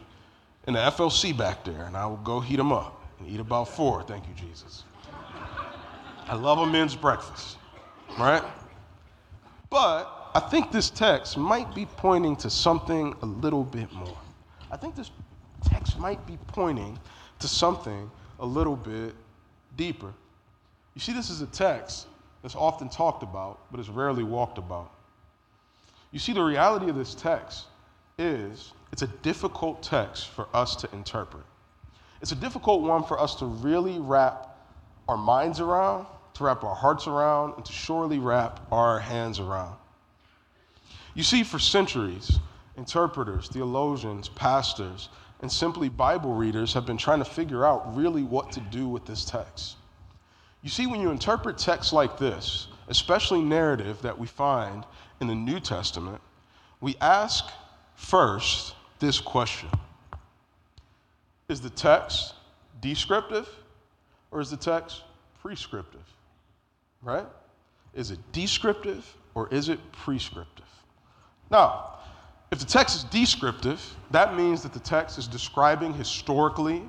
in 0.67 0.73
the 0.73 0.79
FLC 0.79 1.35
back 1.35 1.63
there, 1.63 1.85
and 1.85 1.97
I 1.97 2.05
will 2.05 2.17
go 2.17 2.39
heat 2.39 2.57
them 2.57 2.71
up 2.71 3.01
and 3.19 3.27
eat 3.27 3.39
about 3.39 3.67
four. 3.67 4.03
Thank 4.03 4.25
you, 4.27 4.33
Jesus. 4.35 4.83
I 6.27 6.35
love 6.35 6.59
a 6.59 6.65
men's 6.65 6.95
breakfast, 6.95 7.57
right? 8.17 8.43
But 9.69 10.31
I 10.35 10.39
think 10.39 10.71
this 10.71 10.89
text 10.89 11.37
might 11.37 11.73
be 11.73 11.85
pointing 11.97 12.35
to 12.37 12.49
something 12.49 13.15
a 13.21 13.25
little 13.25 13.63
bit 13.63 13.91
more. 13.91 14.17
I 14.71 14.77
think 14.77 14.95
this 14.95 15.11
text 15.63 15.97
might 15.99 16.25
be 16.25 16.37
pointing 16.47 16.97
to 17.39 17.47
something 17.47 18.09
a 18.39 18.45
little 18.45 18.75
bit 18.75 19.13
deeper. 19.77 20.13
You 20.93 21.01
see, 21.01 21.13
this 21.13 21.29
is 21.29 21.41
a 21.41 21.47
text 21.47 22.07
that's 22.41 22.55
often 22.55 22.87
talked 22.89 23.23
about, 23.23 23.59
but 23.71 23.79
is 23.79 23.89
rarely 23.89 24.23
walked 24.23 24.57
about. 24.57 24.91
You 26.11 26.19
see, 26.19 26.33
the 26.33 26.43
reality 26.43 26.89
of 26.89 26.95
this 26.95 27.15
text 27.15 27.65
is 28.17 28.73
it's 28.91 29.01
a 29.01 29.07
difficult 29.07 29.81
text 29.81 30.29
for 30.29 30.47
us 30.53 30.75
to 30.77 30.89
interpret. 30.93 31.43
It's 32.21 32.31
a 32.31 32.35
difficult 32.35 32.81
one 32.81 33.03
for 33.03 33.19
us 33.19 33.35
to 33.35 33.45
really 33.45 33.99
wrap 33.99 34.57
our 35.07 35.17
minds 35.17 35.59
around, 35.59 36.05
to 36.35 36.43
wrap 36.43 36.63
our 36.63 36.75
hearts 36.75 37.07
around, 37.07 37.55
and 37.55 37.65
to 37.65 37.71
surely 37.71 38.19
wrap 38.19 38.59
our 38.71 38.99
hands 38.99 39.39
around. 39.39 39.75
You 41.13 41.23
see, 41.23 41.43
for 41.43 41.59
centuries, 41.59 42.39
interpreters, 42.77 43.47
theologians, 43.49 44.29
pastors, 44.29 45.09
and 45.41 45.51
simply 45.51 45.89
Bible 45.89 46.33
readers 46.33 46.73
have 46.73 46.85
been 46.85 46.97
trying 46.97 47.19
to 47.19 47.25
figure 47.25 47.65
out 47.65 47.95
really 47.95 48.23
what 48.23 48.51
to 48.51 48.59
do 48.59 48.87
with 48.87 49.05
this 49.05 49.25
text. 49.25 49.77
You 50.61 50.69
see, 50.69 50.85
when 50.85 51.01
you 51.01 51.09
interpret 51.09 51.57
texts 51.57 51.91
like 51.91 52.17
this, 52.17 52.67
especially 52.87 53.41
narrative 53.41 54.01
that 54.03 54.17
we 54.17 54.27
find 54.27 54.85
in 55.19 55.27
the 55.27 55.35
New 55.35 55.59
Testament, 55.59 56.21
we 56.79 56.95
ask 57.01 57.45
first 57.95 58.75
this 59.01 59.19
question 59.19 59.67
Is 61.49 61.59
the 61.59 61.69
text 61.69 62.35
descriptive 62.79 63.49
or 64.31 64.39
is 64.39 64.49
the 64.49 64.55
text 64.55 65.01
prescriptive? 65.41 65.99
Right? 67.01 67.25
Is 67.93 68.11
it 68.11 68.19
descriptive 68.31 69.17
or 69.35 69.49
is 69.49 69.67
it 69.67 69.79
prescriptive? 69.91 70.65
Now, 71.49 71.97
if 72.51 72.59
the 72.59 72.65
text 72.65 72.95
is 72.95 73.03
descriptive, 73.05 73.81
that 74.11 74.35
means 74.35 74.63
that 74.63 74.71
the 74.71 74.79
text 74.79 75.17
is 75.17 75.27
describing 75.27 75.93
historically 75.93 76.87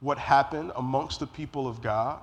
what 0.00 0.18
happened 0.18 0.72
amongst 0.76 1.20
the 1.20 1.26
people 1.26 1.68
of 1.68 1.80
God. 1.82 2.20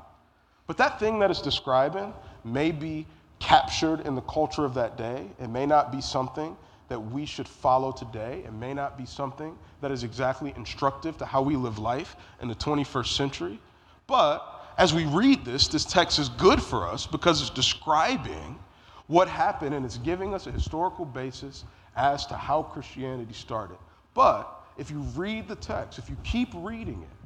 But 0.68 0.78
that 0.78 1.00
thing 1.00 1.20
that 1.20 1.30
it's 1.30 1.42
describing 1.42 2.14
may 2.44 2.72
be 2.72 3.06
captured 3.40 4.02
in 4.02 4.16
the 4.16 4.22
culture 4.22 4.66
of 4.66 4.74
that 4.76 4.98
day. 4.98 5.28
It 5.40 5.50
may 5.50 5.66
not 5.66 5.92
be 5.92 6.02
something 6.02 6.56
that 6.92 7.00
we 7.00 7.26
should 7.26 7.48
follow 7.48 7.94
today. 7.94 8.44
It 8.46 8.52
may 8.52 8.74
not 8.74 8.98
be 8.98 9.06
something 9.06 9.58
that 9.80 9.92
is 9.92 10.04
exactly 10.04 10.54
instructive 10.58 11.18
to 11.20 11.26
how 11.26 11.42
we 11.42 11.56
live 11.56 11.80
life 11.80 12.18
in 12.42 12.50
the 12.50 12.56
21st 12.56 13.08
century. 13.16 13.62
But 14.08 14.46
as 14.78 14.94
we 14.94 15.06
read 15.06 15.46
this, 15.46 15.70
this 15.70 15.86
text 15.86 16.20
is 16.20 16.28
good 16.28 16.62
for 16.62 16.86
us 16.86 17.08
because 17.08 17.40
it's 17.40 17.50
describing 17.50 18.60
what 19.08 19.30
happened 19.30 19.74
and 19.74 19.86
it's 19.86 20.00
giving 20.00 20.34
us 20.34 20.48
a 20.48 20.52
historical 20.52 21.06
basis 21.06 21.64
as 21.96 22.26
to 22.26 22.36
how 22.36 22.62
Christianity 22.62 23.32
started. 23.32 23.78
But 24.14 24.54
if 24.78 24.92
you 24.92 25.00
read 25.16 25.48
the 25.48 25.56
text, 25.56 25.98
if 25.98 26.10
you 26.10 26.18
keep 26.26 26.50
reading 26.54 27.02
it, 27.04 27.18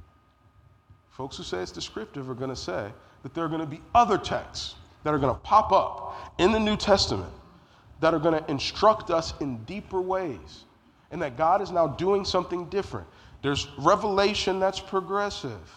folks 1.09 1.37
who 1.37 1.43
say 1.43 1.57
it's 1.57 1.71
descriptive 1.71 2.29
are 2.29 2.35
going 2.35 2.51
to 2.51 2.55
say 2.55 2.91
that 3.23 3.33
there 3.33 3.43
are 3.43 3.49
going 3.49 3.61
to 3.61 3.65
be 3.65 3.81
other 3.95 4.19
texts 4.19 4.75
that 5.03 5.11
are 5.11 5.17
going 5.17 5.33
to 5.33 5.41
pop 5.41 5.71
up 5.71 6.35
in 6.37 6.51
the 6.51 6.59
New 6.59 6.77
Testament 6.77 7.33
that 7.99 8.13
are 8.13 8.19
going 8.19 8.41
to 8.41 8.51
instruct 8.51 9.09
us 9.09 9.33
in 9.39 9.57
deeper 9.65 10.01
ways 10.01 10.65
and 11.11 11.21
that 11.21 11.37
God 11.37 11.61
is 11.61 11.71
now 11.71 11.87
doing 11.87 12.25
something 12.25 12.65
different. 12.69 13.07
There's 13.41 13.67
revelation 13.77 14.59
that's 14.59 14.79
progressive. 14.79 15.71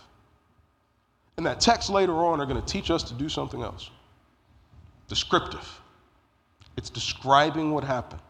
And 1.37 1.47
that 1.47 1.61
text 1.61 1.91
later 1.91 2.15
on 2.15 2.41
are 2.41 2.47
going 2.47 2.61
to 2.61 2.67
teach 2.67 2.91
us 2.91 3.03
to 3.05 3.15
do 3.15 3.29
something 3.29 3.63
else 3.63 3.91
descriptive. 5.09 5.81
It's 6.77 6.91
describing 6.91 7.73
what 7.73 7.83
happened. 7.83 8.21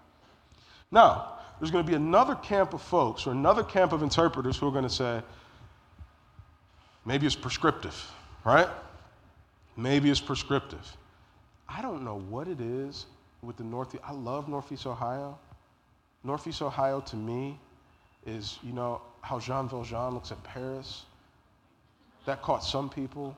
Now, 0.93 1.39
there's 1.59 1.71
going 1.71 1.85
to 1.85 1.91
be 1.91 1.97
another 1.97 2.37
camp 2.37 2.73
of 2.73 2.81
folks 2.81 3.27
or 3.27 3.33
another 3.33 3.65
camp 3.65 3.93
of 3.93 4.03
interpreters 4.03 4.57
who 4.57 4.69
are 4.69 4.71
going 4.71 4.85
to 4.85 4.91
say, 4.91 5.21
maybe 7.05 7.27
it's 7.27 7.35
prescriptive, 7.35 8.11
right? 8.45 8.69
Maybe 9.77 10.09
it's 10.09 10.21
prescriptive. 10.21 10.97
I 11.69 11.83
don't 11.83 12.05
know 12.05 12.21
what 12.29 12.47
it 12.49 12.61
is 12.61 13.07
with 13.43 13.57
the 13.57 13.65
Northeast. 13.65 14.03
I 14.07 14.13
love 14.13 14.49
Northeast 14.49 14.87
Ohio. 14.87 15.39
Northeast 16.25 16.63
Ohio 16.63 17.01
to 17.01 17.17
me 17.17 17.59
is, 18.27 18.59
you 18.63 18.73
know, 18.73 19.01
how 19.21 19.39
Jean 19.39 19.69
Valjean 19.69 20.15
looks 20.15 20.33
at 20.33 20.43
Paris. 20.43 21.05
That 22.27 22.43
caught 22.43 22.65
some 22.65 22.91
people. 22.91 23.37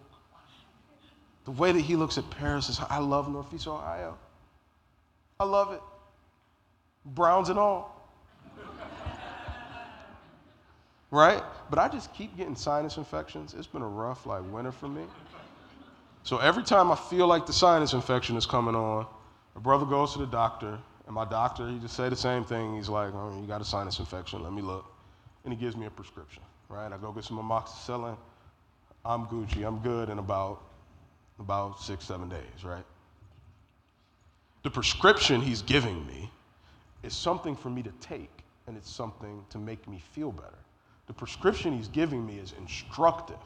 The 1.44 1.52
way 1.52 1.72
that 1.72 1.80
he 1.80 1.96
looks 1.96 2.18
at 2.18 2.28
Paris 2.30 2.68
is, 2.68 2.80
I 2.88 2.98
love 2.98 3.30
Northeast 3.30 3.66
Ohio. 3.66 4.16
I 5.38 5.44
love 5.44 5.72
it. 5.72 5.80
Browns 7.04 7.48
and 7.48 7.58
all. 7.58 8.08
right? 11.10 11.42
But 11.70 11.78
I 11.78 11.88
just 11.88 12.12
keep 12.12 12.36
getting 12.36 12.56
sinus 12.56 12.96
infections. 12.96 13.54
It's 13.54 13.66
been 13.66 13.82
a 13.82 13.88
rough 13.88 14.26
like 14.26 14.42
winter 14.52 14.72
for 14.72 14.88
me. 14.88 15.02
So 16.22 16.38
every 16.38 16.62
time 16.62 16.90
I 16.90 16.96
feel 16.96 17.26
like 17.26 17.46
the 17.46 17.52
sinus 17.52 17.94
infection 17.94 18.36
is 18.36 18.44
coming 18.44 18.74
on, 18.74 19.06
my 19.54 19.60
brother 19.60 19.86
goes 19.86 20.12
to 20.12 20.18
the 20.18 20.26
doctor, 20.26 20.78
and 21.06 21.14
my 21.14 21.24
doctor, 21.24 21.68
he 21.68 21.78
just 21.78 21.96
say 21.96 22.08
the 22.08 22.16
same 22.16 22.44
thing. 22.44 22.76
He's 22.76 22.88
like, 22.88 23.12
oh, 23.14 23.36
you 23.40 23.46
got 23.46 23.60
a 23.60 23.64
sinus 23.64 23.98
infection, 23.98 24.42
let 24.42 24.52
me 24.52 24.62
look. 24.62 24.86
And 25.44 25.52
he 25.52 25.58
gives 25.58 25.76
me 25.76 25.86
a 25.86 25.90
prescription, 25.90 26.42
right? 26.68 26.92
I 26.92 26.96
go 26.98 27.12
get 27.12 27.24
some 27.24 27.38
amoxicillin. 27.38 28.16
I'm 29.04 29.26
Gucci, 29.26 29.66
I'm 29.66 29.78
good 29.78 30.08
in 30.10 30.18
about, 30.18 30.62
about 31.38 31.80
six, 31.80 32.04
seven 32.04 32.28
days, 32.28 32.64
right? 32.64 32.84
The 34.62 34.70
prescription 34.70 35.40
he's 35.40 35.62
giving 35.62 36.06
me 36.06 36.30
is 37.02 37.14
something 37.14 37.56
for 37.56 37.70
me 37.70 37.82
to 37.82 37.92
take, 38.00 38.30
and 38.66 38.76
it's 38.76 38.90
something 38.90 39.44
to 39.50 39.58
make 39.58 39.88
me 39.88 40.02
feel 40.12 40.30
better. 40.30 40.58
The 41.06 41.14
prescription 41.14 41.76
he's 41.76 41.88
giving 41.88 42.24
me 42.24 42.38
is 42.38 42.52
instructive, 42.58 43.36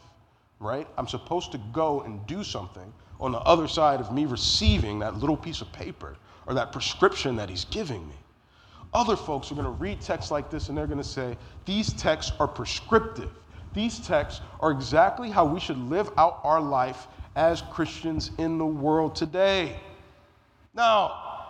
right? 0.58 0.88
I'm 0.98 1.06
supposed 1.06 1.52
to 1.52 1.58
go 1.72 2.00
and 2.02 2.26
do 2.26 2.42
something 2.42 2.92
on 3.24 3.32
the 3.32 3.40
other 3.40 3.66
side 3.66 4.00
of 4.00 4.12
me 4.12 4.26
receiving 4.26 4.98
that 4.98 5.16
little 5.16 5.37
piece 5.37 5.62
of 5.62 5.72
paper 5.72 6.16
or 6.46 6.54
that 6.54 6.72
prescription 6.72 7.37
that 7.37 7.48
he's 7.48 7.64
giving 7.64 8.06
me. 8.06 8.14
Other 8.92 9.16
folks 9.16 9.50
are 9.50 9.54
going 9.54 9.64
to 9.64 9.70
read 9.70 10.00
texts 10.00 10.30
like 10.30 10.50
this 10.50 10.68
and 10.68 10.76
they're 10.76 10.87
going 10.87 10.98
to 10.98 11.04
say, 11.04 11.37
These 11.64 11.94
texts 11.94 12.32
are 12.38 12.46
prescriptive. 12.46 13.30
These 13.72 14.06
texts 14.06 14.40
are 14.60 14.70
exactly 14.70 15.30
how 15.30 15.44
we 15.46 15.58
should 15.58 15.78
live 15.78 16.10
out 16.16 16.40
our 16.44 16.60
life 16.60 17.08
as 17.34 17.62
Christians 17.62 18.30
in 18.38 18.58
the 18.58 18.66
world 18.66 19.16
today. 19.16 19.80
Now, 20.74 21.48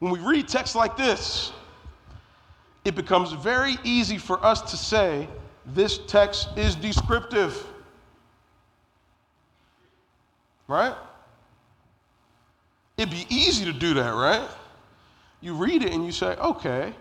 when 0.00 0.12
we 0.12 0.20
read 0.20 0.48
texts 0.48 0.76
like 0.76 0.96
this, 0.96 1.52
it 2.84 2.94
becomes 2.94 3.32
very 3.32 3.76
easy 3.84 4.18
for 4.18 4.44
us 4.44 4.60
to 4.70 4.76
say 4.76 5.28
this 5.66 5.98
text 6.06 6.48
is 6.56 6.74
descriptive. 6.74 7.66
Right? 10.72 10.96
It'd 12.96 13.10
be 13.10 13.26
easy 13.28 13.66
to 13.66 13.74
do 13.74 13.92
that, 13.92 14.14
right? 14.14 14.48
You 15.42 15.52
read 15.52 15.82
it 15.82 15.92
and 15.92 16.06
you 16.06 16.12
say, 16.12 16.34
okay, 16.36 16.94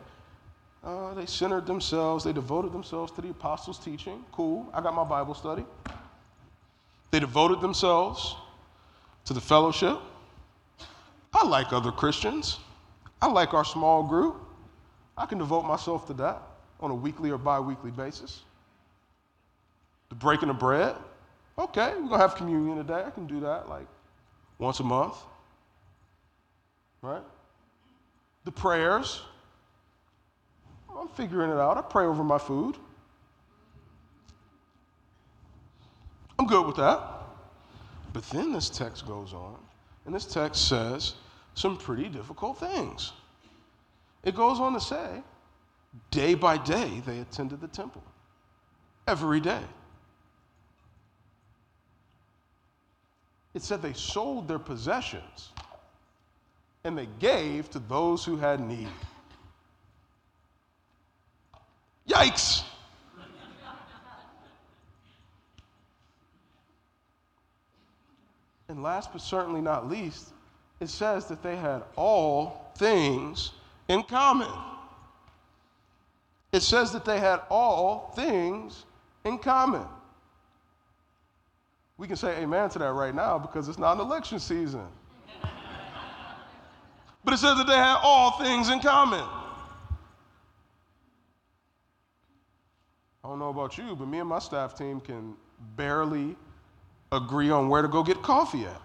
uh, 0.83 1.13
they 1.13 1.25
centered 1.25 1.65
themselves, 1.65 2.25
they 2.25 2.33
devoted 2.33 2.73
themselves 2.73 3.13
to 3.13 3.21
the 3.21 3.29
apostles' 3.29 3.79
teaching. 3.79 4.25
Cool, 4.33 4.69
I 4.73 4.81
got 4.81 4.93
my 4.93 5.05
Bible 5.05 5.33
study. 5.33 5.63
They 7.11 7.21
devoted 7.21 7.61
themselves 7.61 8.35
to 9.23 9.33
the 9.33 9.39
fellowship. 9.39 9.97
I 11.33 11.47
like 11.47 11.71
other 11.71 11.93
Christians. 11.93 12.59
I 13.21 13.27
like 13.27 13.53
our 13.53 13.63
small 13.63 14.03
group. 14.03 14.35
I 15.17 15.25
can 15.25 15.37
devote 15.37 15.63
myself 15.63 16.07
to 16.07 16.13
that 16.15 16.41
on 16.81 16.91
a 16.91 16.95
weekly 16.95 17.31
or 17.31 17.37
bi 17.37 17.57
weekly 17.57 17.91
basis. 17.91 18.41
The 20.09 20.15
breaking 20.15 20.49
of 20.49 20.59
bread. 20.59 20.93
Okay, 21.57 21.89
we're 21.89 22.07
going 22.07 22.09
to 22.11 22.17
have 22.17 22.35
communion 22.35 22.77
today. 22.77 23.03
I 23.05 23.09
can 23.11 23.27
do 23.27 23.39
that 23.41 23.67
like 23.69 23.87
once 24.57 24.79
a 24.79 24.83
month. 24.83 25.15
Right? 27.01 27.23
The 28.45 28.51
prayers. 28.51 29.21
I'm 30.97 31.07
figuring 31.09 31.51
it 31.51 31.57
out. 31.57 31.77
I 31.77 31.81
pray 31.81 32.05
over 32.05 32.23
my 32.23 32.37
food. 32.37 32.77
I'm 36.37 36.47
good 36.47 36.65
with 36.65 36.77
that. 36.77 37.01
But 38.13 38.23
then 38.29 38.51
this 38.51 38.69
text 38.69 39.07
goes 39.07 39.33
on, 39.33 39.55
and 40.05 40.13
this 40.13 40.25
text 40.25 40.67
says 40.67 41.13
some 41.53 41.77
pretty 41.77 42.09
difficult 42.09 42.57
things. 42.59 43.13
It 44.23 44.35
goes 44.35 44.59
on 44.59 44.73
to 44.73 44.79
say, 44.79 45.21
day 46.09 46.33
by 46.33 46.57
day 46.57 47.01
they 47.05 47.19
attended 47.19 47.61
the 47.61 47.67
temple. 47.67 48.03
Every 49.07 49.39
day. 49.39 49.61
It 53.53 53.61
said 53.61 53.81
they 53.81 53.93
sold 53.93 54.47
their 54.47 54.59
possessions 54.59 55.49
and 56.83 56.97
they 56.97 57.07
gave 57.19 57.69
to 57.71 57.79
those 57.79 58.23
who 58.25 58.37
had 58.37 58.59
need. 58.59 58.87
Yikes! 62.07 62.63
and 68.71 68.81
last 68.81 69.11
but 69.11 69.21
certainly 69.21 69.59
not 69.61 69.89
least, 69.89 70.29
it 70.79 70.87
says 70.87 71.25
that 71.25 71.43
they 71.43 71.57
had 71.57 71.83
all 71.97 72.71
things 72.77 73.51
in 73.89 74.01
common. 74.01 74.47
It 76.53 76.61
says 76.61 76.91
that 76.93 77.03
they 77.03 77.19
had 77.19 77.41
all 77.49 78.13
things 78.15 78.85
in 79.25 79.37
common. 79.37 79.85
We 82.01 82.07
can 82.07 82.15
say 82.15 82.41
amen 82.41 82.67
to 82.71 82.79
that 82.79 82.93
right 82.93 83.13
now 83.13 83.37
because 83.37 83.69
it's 83.69 83.77
not 83.77 83.93
an 83.93 83.99
election 83.99 84.39
season. 84.39 84.87
but 87.23 87.35
it 87.35 87.37
says 87.37 87.55
that 87.57 87.67
they 87.67 87.75
had 87.75 87.99
all 88.01 88.31
things 88.39 88.69
in 88.69 88.79
common. 88.79 89.23
I 93.23 93.27
don't 93.27 93.37
know 93.37 93.49
about 93.49 93.77
you, 93.77 93.95
but 93.95 94.07
me 94.07 94.17
and 94.17 94.27
my 94.27 94.39
staff 94.39 94.75
team 94.75 94.99
can 94.99 95.35
barely 95.75 96.35
agree 97.11 97.51
on 97.51 97.69
where 97.69 97.83
to 97.83 97.87
go 97.87 98.01
get 98.01 98.19
coffee 98.23 98.65
at. 98.65 98.81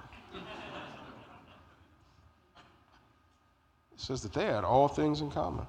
It 3.95 3.97
says 3.97 4.21
that 4.25 4.35
they 4.35 4.45
had 4.45 4.63
all 4.63 4.89
things 4.89 5.23
in 5.23 5.31
common. 5.31 5.65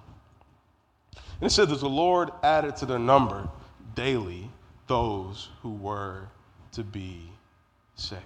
And 1.39 1.47
it 1.49 1.51
says 1.51 1.69
that 1.69 1.79
the 1.79 1.87
Lord 1.87 2.29
added 2.43 2.75
to 2.75 2.85
their 2.85 2.99
number 2.99 3.47
daily 3.95 4.51
those 4.87 5.47
who 5.61 5.71
were 5.71 6.27
to 6.73 6.83
be 6.83 7.31
saved. 7.97 8.23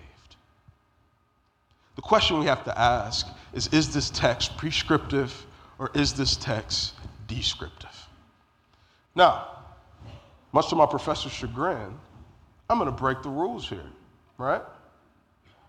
The 1.96 2.02
question 2.02 2.40
we 2.40 2.46
have 2.46 2.64
to 2.66 2.80
ask 2.80 3.28
is 3.54 3.68
Is 3.68 3.94
this 3.94 4.10
text 4.10 4.58
prescriptive 4.58 5.46
or 5.80 5.90
is 5.94 6.14
this 6.14 6.36
text 6.36 6.94
descriptive? 7.28 7.90
Now, 9.16 9.48
much 10.54 10.70
to 10.70 10.76
my 10.76 10.86
professor's 10.86 11.32
chagrin, 11.32 11.98
I'm 12.70 12.78
going 12.78 12.90
to 12.90 12.96
break 12.96 13.22
the 13.24 13.30
rules 13.30 13.68
here, 13.68 13.90
right? 14.38 14.62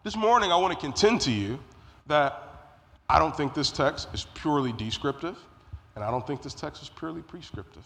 This 0.04 0.16
morning, 0.16 0.52
I 0.52 0.56
want 0.56 0.74
to 0.74 0.78
contend 0.78 1.20
to 1.22 1.32
you 1.32 1.58
that 2.06 2.76
I 3.08 3.18
don't 3.18 3.36
think 3.36 3.54
this 3.54 3.70
text 3.70 4.08
is 4.12 4.26
purely 4.34 4.72
descriptive, 4.72 5.36
and 5.94 6.04
I 6.04 6.10
don't 6.10 6.26
think 6.26 6.42
this 6.42 6.54
text 6.54 6.82
is 6.82 6.88
purely 6.88 7.22
prescriptive. 7.22 7.84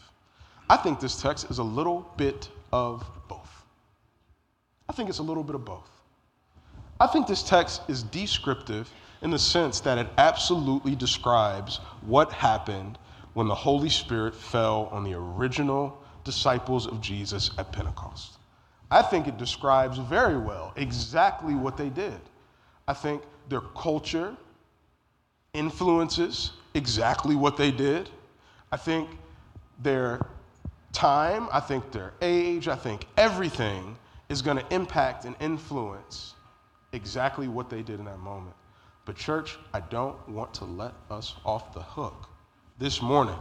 I 0.68 0.76
think 0.76 1.00
this 1.00 1.20
text 1.20 1.50
is 1.50 1.58
a 1.58 1.62
little 1.62 2.10
bit 2.16 2.48
of 2.72 3.06
both. 3.28 3.64
I 4.88 4.92
think 4.92 5.08
it's 5.08 5.18
a 5.18 5.22
little 5.22 5.44
bit 5.44 5.54
of 5.54 5.64
both. 5.64 5.90
I 6.98 7.06
think 7.06 7.26
this 7.26 7.42
text 7.42 7.82
is 7.88 8.02
descriptive 8.02 8.90
in 9.20 9.30
the 9.30 9.38
sense 9.38 9.80
that 9.80 9.98
it 9.98 10.06
absolutely 10.16 10.94
describes 10.94 11.76
what 12.00 12.32
happened 12.32 12.98
when 13.34 13.48
the 13.48 13.54
Holy 13.54 13.90
Spirit 13.90 14.34
fell 14.34 14.88
on 14.90 15.04
the 15.04 15.12
original 15.12 16.02
disciples 16.24 16.86
of 16.86 17.02
Jesus 17.02 17.50
at 17.58 17.70
Pentecost. 17.70 18.38
I 18.90 19.02
think 19.02 19.28
it 19.28 19.36
describes 19.36 19.98
very 19.98 20.38
well 20.38 20.72
exactly 20.76 21.54
what 21.54 21.76
they 21.76 21.90
did. 21.90 22.18
I 22.88 22.94
think 22.94 23.22
their 23.48 23.60
culture, 23.60 24.34
influences 25.52 26.52
exactly 26.74 27.34
what 27.36 27.56
they 27.56 27.70
did. 27.70 28.08
I 28.72 28.76
think 28.76 29.10
their 29.82 30.24
time, 30.92 31.48
I 31.52 31.60
think 31.60 31.92
their 31.92 32.14
age, 32.22 32.68
I 32.68 32.76
think 32.76 33.06
everything 33.16 33.96
is 34.28 34.40
going 34.40 34.56
to 34.56 34.74
impact 34.74 35.24
and 35.24 35.34
influence 35.40 36.35
exactly 36.92 37.48
what 37.48 37.70
they 37.70 37.82
did 37.82 37.98
in 37.98 38.04
that 38.06 38.18
moment. 38.18 38.54
But, 39.04 39.16
church, 39.16 39.56
I 39.72 39.80
don't 39.80 40.16
want 40.28 40.52
to 40.54 40.64
let 40.64 40.92
us 41.10 41.34
off 41.44 41.72
the 41.72 41.82
hook 41.82 42.28
this 42.78 43.00
morning. 43.00 43.38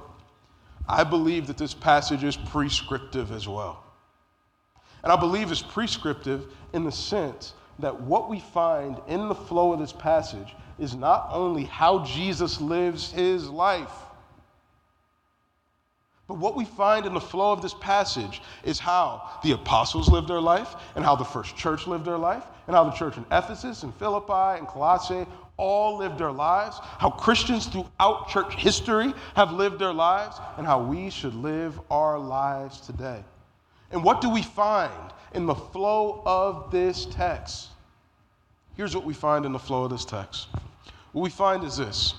I 0.88 1.04
believe 1.04 1.48
that 1.48 1.58
this 1.58 1.74
passage 1.74 2.24
is 2.24 2.36
prescriptive 2.38 3.32
as 3.32 3.48
well. 3.48 3.84
And 5.04 5.12
I 5.12 5.16
believe 5.16 5.52
it's 5.52 5.62
prescriptive 5.62 6.48
in 6.74 6.84
the 6.84 6.92
sense 6.92 7.54
that 7.80 8.00
what 8.02 8.30
we 8.30 8.40
find 8.40 9.02
in 9.08 9.28
the 9.28 9.36
flow 9.36 9.74
of 9.74 9.80
this 9.80 9.92
passage 9.92 10.56
is 10.78 10.96
not 10.96 11.28
only 11.32 11.64
how 11.64 12.04
Jesus 12.06 12.62
lives 12.62 13.12
his 13.12 13.50
life, 13.50 13.92
but 16.28 16.36
what 16.36 16.56
we 16.56 16.66
find 16.66 17.06
in 17.06 17.14
the 17.14 17.20
flow 17.20 17.52
of 17.52 17.62
this 17.62 17.76
passage 17.76 18.42
is 18.64 18.80
how 18.80 19.30
the 19.44 19.52
apostles 19.52 20.10
lived 20.10 20.28
their 20.28 20.42
life, 20.42 20.76
and 20.96 21.06
how 21.06 21.16
the 21.16 21.24
first 21.24 21.56
church 21.56 21.86
lived 21.86 22.06
their 22.06 22.18
life, 22.18 22.44
and 22.68 22.76
how 22.76 22.84
the 22.84 22.92
church 22.92 23.18
in 23.18 23.26
Ephesus 23.32 23.84
and 23.84 23.94
Philippi 23.96 24.58
and 24.58 24.68
Colossae 24.68 25.26
all 25.58 25.98
lived 25.98 26.18
their 26.18 26.32
lives, 26.32 26.80
how 26.82 27.12
Christians 27.12 27.68
throughout 27.68 28.28
church 28.28 28.56
history 28.56 29.14
have 29.36 29.52
lived 29.52 29.80
their 29.80 29.94
lives, 29.94 30.38
and 30.58 30.66
how 30.66 30.84
we 30.84 31.10
should 31.10 31.36
live 31.36 31.80
our 31.92 32.18
lives 32.18 32.82
today. 32.82 33.24
And 33.92 34.04
what 34.04 34.20
do 34.20 34.30
we 34.30 34.42
find 34.42 35.14
in 35.34 35.46
the 35.46 35.56
flow 35.56 36.24
of 36.26 36.72
this 36.72 37.06
text? 37.06 37.70
Here's 38.76 38.96
what 38.96 39.06
we 39.06 39.14
find 39.14 39.46
in 39.46 39.54
the 39.54 39.60
flow 39.60 39.84
of 39.84 39.92
this 39.92 40.06
text. 40.06 40.48
What 41.12 41.22
we 41.22 41.30
find 41.30 41.64
is 41.64 41.78
this 41.78 42.16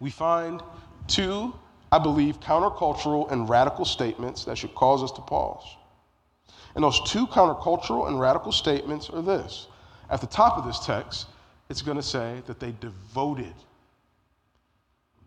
we 0.00 0.10
find 0.10 0.60
two, 1.06 1.54
I 1.94 2.00
believe, 2.00 2.40
countercultural 2.40 3.30
and 3.30 3.48
radical 3.48 3.84
statements 3.84 4.44
that 4.46 4.58
should 4.58 4.74
cause 4.74 5.00
us 5.04 5.12
to 5.12 5.20
pause. 5.20 5.76
And 6.74 6.82
those 6.82 7.00
two 7.08 7.28
countercultural 7.28 8.08
and 8.08 8.18
radical 8.18 8.50
statements 8.50 9.08
are 9.10 9.22
this. 9.22 9.68
At 10.10 10.20
the 10.20 10.26
top 10.26 10.58
of 10.58 10.66
this 10.66 10.84
text, 10.84 11.28
it's 11.68 11.82
going 11.82 11.96
to 11.96 12.02
say 12.02 12.42
that 12.48 12.58
they 12.58 12.74
devoted 12.80 13.54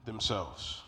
themselves. 0.04 0.82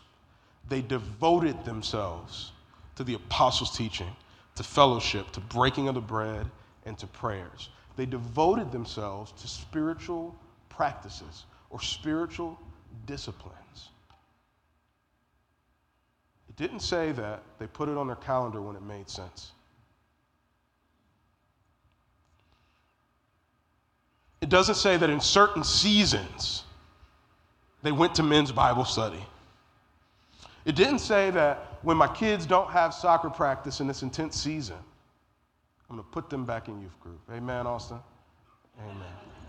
They 0.68 0.82
devoted 0.82 1.64
themselves 1.64 2.52
to 2.96 3.02
the 3.02 3.14
apostles' 3.14 3.74
teaching, 3.74 4.14
to 4.56 4.62
fellowship, 4.62 5.30
to 5.30 5.40
breaking 5.40 5.88
of 5.88 5.94
the 5.94 6.02
bread, 6.02 6.44
and 6.84 6.98
to 6.98 7.06
prayers. 7.06 7.70
They 7.96 8.04
devoted 8.04 8.70
themselves 8.70 9.32
to 9.40 9.48
spiritual 9.48 10.36
practices 10.68 11.46
or 11.70 11.80
spiritual 11.80 12.58
disciplines. 13.06 13.59
It 16.50 16.56
didn't 16.56 16.80
say 16.80 17.12
that. 17.12 17.42
They 17.60 17.68
put 17.68 17.88
it 17.88 17.96
on 17.96 18.08
their 18.08 18.16
calendar 18.16 18.60
when 18.60 18.74
it 18.74 18.82
made 18.82 19.08
sense. 19.08 19.52
It 24.40 24.48
doesn't 24.48 24.74
say 24.74 24.96
that 24.96 25.08
in 25.08 25.20
certain 25.20 25.62
seasons 25.62 26.64
they 27.84 27.92
went 27.92 28.16
to 28.16 28.24
men's 28.24 28.50
Bible 28.50 28.84
study. 28.84 29.24
It 30.64 30.74
didn't 30.74 30.98
say 30.98 31.30
that 31.30 31.78
when 31.82 31.96
my 31.96 32.08
kids 32.08 32.46
don't 32.46 32.70
have 32.70 32.92
soccer 32.92 33.30
practice 33.30 33.80
in 33.80 33.86
this 33.86 34.02
intense 34.02 34.36
season, 34.36 34.76
I'm 35.88 35.96
going 35.96 36.04
to 36.04 36.10
put 36.10 36.30
them 36.30 36.44
back 36.44 36.66
in 36.66 36.80
youth 36.80 36.98
group. 37.00 37.20
Amen, 37.32 37.66
Austin? 37.66 37.98
Amen. 38.80 39.39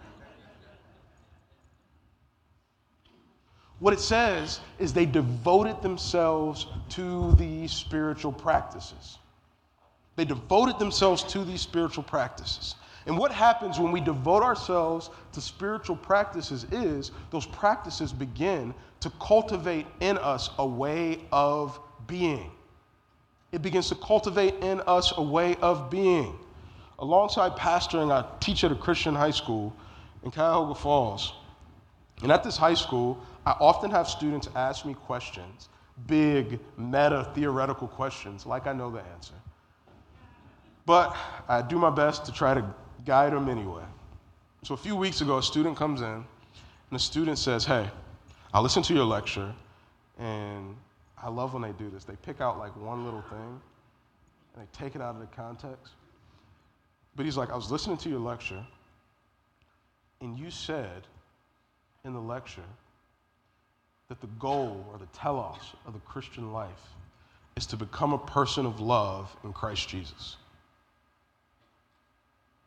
What 3.82 3.96
it 3.96 4.00
says 4.00 4.60
is 4.78 4.94
they 4.94 5.08
devoted 5.08 5.82
themselves 5.82 6.68
to 6.90 7.34
these 7.34 7.72
spiritual 7.72 8.32
practices. 8.32 9.18
They 10.16 10.24
devoted 10.24 10.78
themselves 10.78 11.24
to 11.24 11.44
these 11.44 11.62
spiritual 11.62 12.04
practices. 12.04 12.76
And 13.08 13.18
what 13.18 13.32
happens 13.32 13.80
when 13.80 13.92
we 13.92 14.00
devote 14.00 14.44
ourselves 14.44 15.10
to 15.34 15.42
spiritual 15.42 15.96
practices 15.96 16.68
is 16.72 17.10
those 17.32 17.48
practices 17.48 18.14
begin 18.14 18.76
to 19.00 19.10
cultivate 19.20 19.88
in 20.00 20.20
us 20.20 20.52
a 20.60 20.68
way 20.68 21.22
of 21.32 21.80
being. 22.06 22.52
It 23.52 23.64
begins 23.64 23.90
to 23.90 23.96
cultivate 23.96 24.64
in 24.64 24.82
us 24.82 25.12
a 25.18 25.24
way 25.24 25.56
of 25.56 25.90
being. 25.90 26.38
Alongside 27.00 27.54
pastoring, 27.54 28.12
I 28.12 28.30
teach 28.40 28.64
at 28.64 28.72
a 28.72 28.76
Christian 28.76 29.16
high 29.16 29.32
school 29.32 29.76
in 30.22 30.30
Cuyahoga 30.30 30.76
Falls. 30.76 31.34
And 32.22 32.32
at 32.32 32.44
this 32.44 32.58
high 32.58 32.76
school, 32.76 33.18
I 33.46 33.52
often 33.60 33.90
have 33.92 34.08
students 34.08 34.50
ask 34.56 34.86
me 34.86 34.94
questions, 34.94 35.70
big, 36.08 36.60
meta, 36.78 37.30
theoretical 37.34 37.88
questions, 37.88 38.46
like 38.46 38.68
I 38.68 38.74
know 38.74 38.92
the 38.92 39.02
answer. 39.14 39.34
But 40.86 41.16
I 41.48 41.62
do 41.62 41.78
my 41.78 41.90
best 41.90 42.26
to 42.26 42.32
try 42.32 42.54
to 42.54 42.66
guide 43.06 43.34
them 43.34 43.50
anyway. 43.50 43.84
So 44.64 44.74
a 44.74 44.78
few 44.78 44.96
weeks 44.96 45.22
ago, 45.22 45.38
a 45.38 45.44
student 45.44 45.76
comes 45.76 46.02
in, 46.02 46.08
and 46.08 46.26
the 46.92 47.00
student 47.00 47.40
says, 47.40 47.66
Hey, 47.66 47.90
I 48.54 48.60
listened 48.60 48.86
to 48.86 48.94
your 48.94 49.06
lecture, 49.06 49.54
and 50.20 50.76
I 51.22 51.30
love 51.30 51.54
when 51.54 51.64
they 51.64 51.72
do 51.72 51.90
this. 51.90 52.04
They 52.04 52.16
pick 52.18 52.42
out 52.42 52.60
like 52.60 52.76
one 52.76 53.06
little 53.06 53.24
thing, 53.24 53.62
and 54.54 54.64
they 54.64 54.68
take 54.72 54.96
it 54.96 55.02
out 55.02 55.16
of 55.16 55.22
the 55.22 55.28
context. 55.28 55.94
But 57.16 57.26
he's 57.26 57.38
like, 57.38 57.52
I 57.52 57.56
was 57.56 57.72
listening 57.72 57.98
to 57.98 58.10
your 58.10 58.20
lecture, 58.20 58.64
and 60.22 60.38
you 60.38 60.52
said 60.52 61.08
in 62.06 62.14
the 62.14 62.22
lecture 62.22 62.62
that 64.12 64.20
the 64.20 64.28
goal 64.40 64.86
or 64.92 64.98
the 64.98 65.06
telos 65.18 65.72
of 65.88 65.94
the 65.94 66.00
Christian 66.02 66.52
life 66.52 66.84
is 67.56 67.66
to 67.68 67.78
become 67.78 68.12
a 68.12 68.18
person 68.18 68.66
of 68.66 68.82
love 68.82 69.34
in 69.46 69.54
Christ 69.54 69.88
Jesus. 69.88 70.36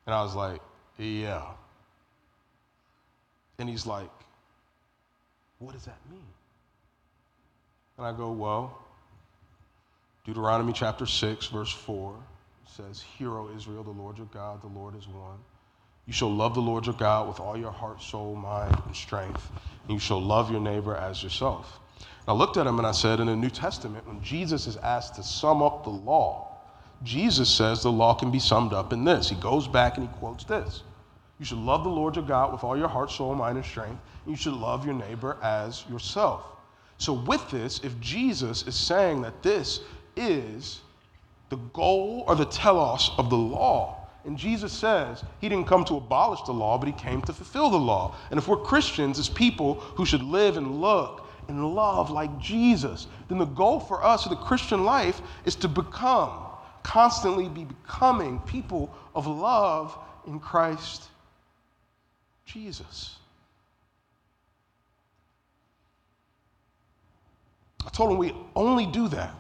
And 0.07 0.15
I 0.15 0.23
was 0.23 0.35
like, 0.35 0.63
yeah. 0.97 1.43
And 3.59 3.69
he's 3.69 3.85
like, 3.85 4.09
what 5.59 5.75
does 5.75 5.85
that 5.85 5.99
mean? 6.11 6.25
And 7.99 8.07
I 8.07 8.13
go, 8.13 8.33
well, 8.33 8.79
Deuteronomy 10.25 10.73
chapter 10.73 11.05
6, 11.05 11.49
verse 11.49 11.71
4 11.71 12.17
says, 12.67 13.05
Hear, 13.19 13.37
O 13.37 13.51
Israel, 13.55 13.85
the 13.85 13.91
Lord 13.91 14.17
your 14.17 14.29
God, 14.33 14.63
the 14.63 14.69
Lord 14.69 14.97
is 14.97 15.07
one. 15.07 15.37
You 16.07 16.13
shall 16.13 16.31
love 16.31 16.55
the 16.55 16.61
Lord 16.61 16.87
your 16.87 16.95
God 16.95 17.29
with 17.29 17.41
all 17.41 17.57
your 17.57 17.71
heart, 17.71 18.03
soul, 18.03 18.37
mind, 18.37 18.77
and 18.87 18.95
strength. 18.95 19.51
And 19.83 19.93
you 19.93 19.99
shall 19.99 20.21
love 20.21 20.51
your 20.51 20.61
neighbor 20.61 20.95
as 20.95 21.23
yourself. 21.23 21.81
And 21.99 22.29
I 22.29 22.33
looked 22.33 22.57
at 22.57 22.67
him 22.67 22.79
and 22.79 22.87
I 22.87 22.93
said, 22.93 23.21
in 23.21 23.27
the 23.27 23.37
New 23.37 23.51
Testament, 23.51 24.07
when 24.07 24.23
Jesus 24.23 24.67
is 24.67 24.77
asked 24.77 25.15
to 25.17 25.23
sum 25.23 25.63
up 25.63 25.85
the 25.85 25.91
law, 25.91 26.59
Jesus 27.03 27.49
says 27.51 27.83
the 27.83 27.93
law 27.93 28.15
can 28.15 28.31
be 28.31 28.39
summed 28.39 28.73
up 28.73 28.93
in 28.93 29.05
this. 29.05 29.29
He 29.29 29.37
goes 29.37 29.67
back 29.67 29.97
and 29.97 30.09
he 30.09 30.15
quotes 30.17 30.45
this 30.45 30.83
You 31.39 31.45
should 31.45 31.59
love 31.59 31.85
the 31.85 31.91
Lord 31.91 32.17
your 32.17 32.25
God 32.25 32.53
with 32.53 32.65
all 32.65 32.77
your 32.77 32.89
heart, 32.89 33.11
soul, 33.11 33.35
mind, 33.35 33.57
and 33.57 33.67
strength. 33.67 34.01
And 34.25 34.33
you 34.33 34.37
should 34.37 34.55
love 34.55 34.85
your 34.85 34.95
neighbor 34.95 35.39
as 35.43 35.85
yourself. 35.91 36.45
So, 36.99 37.13
with 37.13 37.51
this, 37.51 37.81
if 37.83 37.99
Jesus 38.01 38.67
is 38.67 38.75
saying 38.75 39.23
that 39.23 39.43
this 39.43 39.81
is 40.17 40.81
the 41.51 41.57
goal 41.57 42.25
or 42.27 42.37
the 42.37 42.47
telos 42.47 43.11
of 43.19 43.29
the 43.31 43.37
law, 43.37 44.04
and 44.25 44.39
Jesus 44.39 44.73
says 44.73 45.23
he 45.41 45.49
didn't 45.49 45.67
come 45.67 45.85
to 45.85 45.97
abolish 45.97 46.43
the 46.43 46.53
law, 46.53 46.79
but 46.79 46.87
he 46.87 46.95
came 46.95 47.21
to 47.23 47.33
fulfill 47.33 47.71
the 47.71 47.77
law. 47.77 48.15
And 48.31 48.39
if 48.39 48.49
we're 48.49 48.57
Christians 48.57 49.19
as 49.19 49.29
people 49.29 49.75
who 49.75 50.07
should 50.07 50.23
live 50.23 50.57
and 50.57 50.81
look 50.81 51.27
and 51.49 51.75
love 51.75 52.11
like 52.11 52.39
Jesus, 52.39 53.07
then 53.29 53.39
the 53.39 53.45
goal 53.45 53.79
for 53.81 54.03
us 54.03 54.25
the 54.25 54.37
Christian 54.37 54.85
life 54.85 55.21
is 55.45 55.55
to 55.57 55.69
become, 55.69 56.33
constantly 56.83 57.49
be 57.49 57.65
becoming 57.65 58.39
people 58.41 58.95
of 59.15 59.27
love 59.27 59.97
in 60.27 60.41
Christ 60.41 61.09
Jesus. 62.47 63.17
I 67.87 67.91
told 67.91 68.13
him 68.13 68.19
we 68.19 68.35
only 68.57 68.87
do 68.87 69.09
that. 69.09 69.35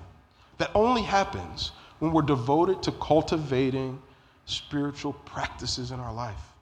That 0.58 0.70
only 0.74 1.02
happens 1.02 1.72
when 1.98 2.12
we're 2.12 2.22
devoted 2.22 2.82
to 2.82 2.92
cultivating 2.92 4.00
spiritual 4.46 5.12
practices 5.12 5.90
in 5.90 6.00
our 6.00 6.12
life. 6.12 6.52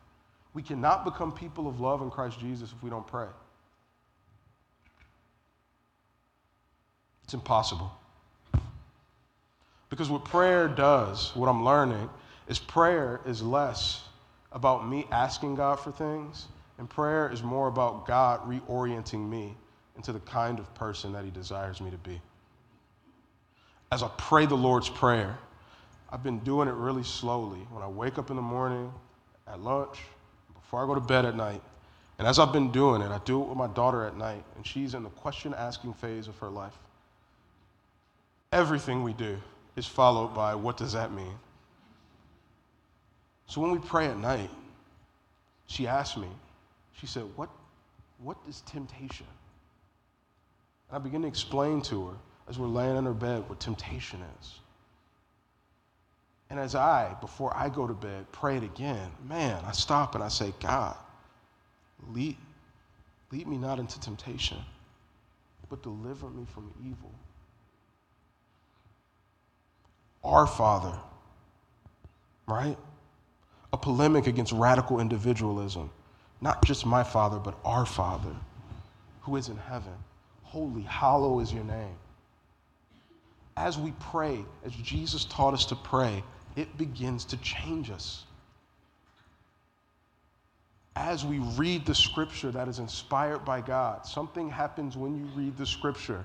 We 0.54 0.62
cannot 0.62 1.04
become 1.04 1.32
people 1.32 1.68
of 1.68 1.80
love 1.80 2.02
in 2.02 2.10
Christ 2.10 2.38
Jesus 2.38 2.72
if 2.72 2.82
we 2.82 2.90
don't 2.90 3.06
pray. 3.06 3.26
It's 7.24 7.34
impossible. 7.34 7.90
Because 9.88 10.10
what 10.10 10.24
prayer 10.24 10.68
does, 10.68 11.34
what 11.34 11.48
I'm 11.48 11.64
learning, 11.64 12.08
is 12.48 12.58
prayer 12.58 13.20
is 13.26 13.42
less 13.42 14.04
about 14.52 14.88
me 14.88 15.06
asking 15.10 15.54
God 15.54 15.76
for 15.76 15.92
things, 15.92 16.48
and 16.78 16.88
prayer 16.88 17.30
is 17.30 17.42
more 17.42 17.68
about 17.68 18.06
God 18.06 18.40
reorienting 18.46 19.28
me 19.28 19.54
into 19.96 20.12
the 20.12 20.20
kind 20.20 20.58
of 20.58 20.74
person 20.74 21.12
that 21.12 21.24
He 21.24 21.30
desires 21.30 21.80
me 21.80 21.90
to 21.90 21.96
be. 21.98 22.20
As 23.90 24.02
I 24.02 24.08
pray 24.16 24.46
the 24.46 24.54
Lord's 24.54 24.88
Prayer, 24.88 25.38
I've 26.12 26.22
been 26.22 26.40
doing 26.40 26.68
it 26.68 26.74
really 26.74 27.02
slowly. 27.02 27.60
When 27.70 27.82
I 27.82 27.88
wake 27.88 28.18
up 28.18 28.28
in 28.28 28.36
the 28.36 28.42
morning, 28.42 28.92
at 29.46 29.60
lunch, 29.60 29.98
before 30.54 30.84
I 30.84 30.86
go 30.86 30.94
to 30.94 31.00
bed 31.00 31.24
at 31.24 31.34
night, 31.34 31.62
and 32.18 32.28
as 32.28 32.38
I've 32.38 32.52
been 32.52 32.70
doing 32.70 33.00
it, 33.00 33.10
I 33.10 33.18
do 33.24 33.42
it 33.42 33.48
with 33.48 33.56
my 33.56 33.66
daughter 33.68 34.04
at 34.04 34.16
night, 34.16 34.44
and 34.54 34.66
she's 34.66 34.92
in 34.92 35.02
the 35.02 35.08
question 35.10 35.54
asking 35.54 35.94
phase 35.94 36.28
of 36.28 36.38
her 36.38 36.50
life. 36.50 36.76
Everything 38.52 39.02
we 39.02 39.14
do 39.14 39.38
is 39.74 39.86
followed 39.86 40.34
by 40.34 40.54
what 40.54 40.76
does 40.76 40.92
that 40.92 41.12
mean? 41.12 41.34
So 43.46 43.62
when 43.62 43.70
we 43.70 43.78
pray 43.78 44.06
at 44.06 44.18
night, 44.18 44.50
she 45.66 45.86
asked 45.86 46.18
me, 46.18 46.28
she 47.00 47.06
said, 47.06 47.24
What, 47.36 47.48
what 48.18 48.36
is 48.46 48.60
temptation? 48.66 49.26
And 50.90 50.96
I 50.96 50.98
begin 50.98 51.22
to 51.22 51.28
explain 51.28 51.80
to 51.82 52.08
her 52.08 52.14
as 52.48 52.58
we're 52.58 52.66
laying 52.66 52.96
in 52.96 53.04
her 53.04 53.14
bed 53.14 53.48
what 53.48 53.60
temptation 53.60 54.20
is. 54.40 54.54
And 56.52 56.60
as 56.60 56.74
I, 56.74 57.16
before 57.22 57.56
I 57.56 57.70
go 57.70 57.86
to 57.86 57.94
bed, 57.94 58.26
pray 58.30 58.58
it 58.58 58.62
again, 58.62 59.10
man, 59.26 59.58
I 59.66 59.72
stop 59.72 60.14
and 60.14 60.22
I 60.22 60.28
say, 60.28 60.52
God, 60.60 60.94
lead, 62.10 62.36
lead 63.30 63.46
me 63.46 63.56
not 63.56 63.78
into 63.78 63.98
temptation, 63.98 64.58
but 65.70 65.82
deliver 65.82 66.28
me 66.28 66.44
from 66.52 66.70
evil. 66.86 67.10
Our 70.22 70.46
Father, 70.46 70.92
right? 72.46 72.76
A 73.72 73.78
polemic 73.78 74.26
against 74.26 74.52
radical 74.52 75.00
individualism. 75.00 75.90
Not 76.42 76.62
just 76.66 76.84
my 76.84 77.02
Father, 77.02 77.38
but 77.38 77.56
our 77.64 77.86
Father 77.86 78.36
who 79.22 79.36
is 79.36 79.48
in 79.48 79.56
heaven. 79.56 79.94
Holy, 80.42 80.82
hollow 80.82 81.40
is 81.40 81.50
your 81.50 81.64
name. 81.64 81.96
As 83.56 83.78
we 83.78 83.92
pray, 83.92 84.44
as 84.66 84.72
Jesus 84.74 85.24
taught 85.24 85.54
us 85.54 85.64
to 85.66 85.76
pray, 85.76 86.22
it 86.56 86.76
begins 86.76 87.24
to 87.26 87.36
change 87.38 87.90
us. 87.90 88.24
As 90.94 91.24
we 91.24 91.38
read 91.38 91.86
the 91.86 91.94
scripture 91.94 92.50
that 92.50 92.68
is 92.68 92.78
inspired 92.78 93.44
by 93.44 93.62
God, 93.62 94.04
something 94.04 94.50
happens 94.50 94.96
when 94.96 95.16
you 95.16 95.24
read 95.34 95.56
the 95.56 95.66
scripture. 95.66 96.24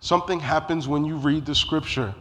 Something 0.00 0.38
happens 0.38 0.86
when 0.86 1.04
you 1.04 1.16
read 1.16 1.44
the 1.44 1.54
scripture. 1.54 2.14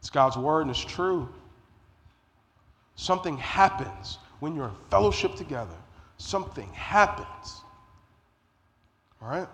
It's 0.00 0.10
God's 0.10 0.36
word 0.36 0.62
and 0.62 0.70
it's 0.70 0.84
true. 0.84 1.28
Something 2.94 3.36
happens 3.38 4.18
when 4.40 4.54
you're 4.54 4.68
in 4.68 4.74
fellowship 4.90 5.34
together. 5.34 5.76
Something 6.18 6.68
happens. 6.72 7.62
All 9.20 9.28
right? 9.28 9.48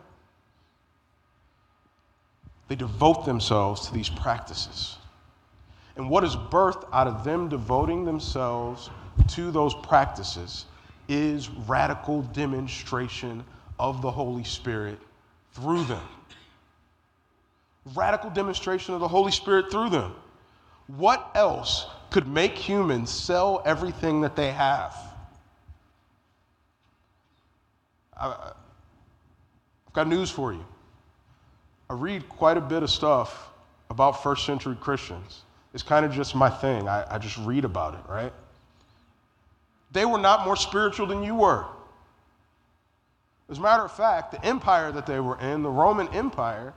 They 2.73 2.77
devote 2.77 3.27
themselves 3.27 3.87
to 3.89 3.93
these 3.93 4.09
practices. 4.09 4.97
And 5.97 6.09
what 6.09 6.25
is 6.25 6.35
birthed 6.35 6.89
out 6.91 7.07
of 7.07 7.23
them 7.23 7.51
devoting 7.51 8.07
themselves 8.07 8.89
to 9.29 9.51
those 9.51 9.75
practices 9.75 10.65
is 11.07 11.51
radical 11.51 12.23
demonstration 12.23 13.45
of 13.79 14.01
the 14.01 14.11
Holy 14.11 14.45
Spirit 14.45 14.99
through 15.53 15.85
them. 15.85 16.01
Radical 17.95 18.31
demonstration 18.31 18.95
of 18.95 19.01
the 19.01 19.09
Holy 19.09 19.33
Spirit 19.33 19.71
through 19.71 19.91
them. 19.91 20.15
What 20.87 21.31
else 21.35 21.85
could 22.09 22.27
make 22.27 22.57
humans 22.57 23.11
sell 23.11 23.61
everything 23.67 24.23
that 24.23 24.35
they 24.35 24.51
have. 24.51 24.97
I've 28.19 28.55
got 29.93 30.09
news 30.09 30.31
for 30.31 30.55
you. 30.55 30.65
I 31.93 31.95
read 31.95 32.27
quite 32.27 32.57
a 32.57 32.61
bit 32.63 32.83
of 32.83 32.89
stuff 32.89 33.51
about 33.91 34.23
first 34.23 34.47
century 34.47 34.75
Christians. 34.81 35.43
It's 35.75 35.83
kind 35.83 36.07
of 36.07 36.13
just 36.13 36.35
my 36.35 36.49
thing. 36.49 36.89
I, 36.89 37.05
I 37.17 37.19
just 37.19 37.37
read 37.37 37.67
about 37.67 37.93
it, 37.93 38.01
right? 38.09 38.33
They 39.91 40.07
were 40.07 40.17
not 40.17 40.47
more 40.47 40.57
spiritual 40.57 41.07
than 41.07 41.23
you 41.23 41.35
were. 41.35 41.67
As 43.51 43.59
a 43.59 43.61
matter 43.61 43.85
of 43.85 43.93
fact, 43.93 44.33
the 44.33 44.43
empire 44.43 44.91
that 44.91 45.05
they 45.05 45.21
were 45.21 45.39
in, 45.39 45.63
the 45.63 45.69
Roman 45.69 46.09
Empire, 46.15 46.73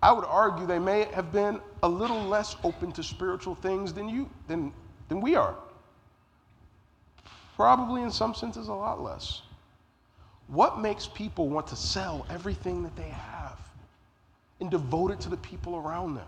I 0.00 0.12
would 0.12 0.24
argue 0.24 0.66
they 0.66 0.78
may 0.78 1.06
have 1.14 1.32
been 1.32 1.60
a 1.82 1.88
little 1.88 2.22
less 2.22 2.54
open 2.62 2.92
to 2.92 3.02
spiritual 3.02 3.56
things 3.56 3.92
than 3.92 4.08
you 4.08 4.30
than, 4.46 4.72
than 5.08 5.20
we 5.20 5.34
are. 5.34 5.56
Probably 7.56 8.02
in 8.02 8.12
some 8.12 8.36
senses 8.36 8.68
a 8.68 8.72
lot 8.72 9.02
less. 9.02 9.42
What 10.46 10.78
makes 10.78 11.08
people 11.08 11.48
want 11.48 11.66
to 11.66 11.76
sell 11.76 12.24
everything 12.30 12.84
that 12.84 12.94
they 12.94 13.08
have 13.08 13.39
and 14.60 14.70
devote 14.70 15.10
it 15.10 15.20
to 15.20 15.28
the 15.28 15.36
people 15.38 15.76
around 15.76 16.14
them? 16.14 16.26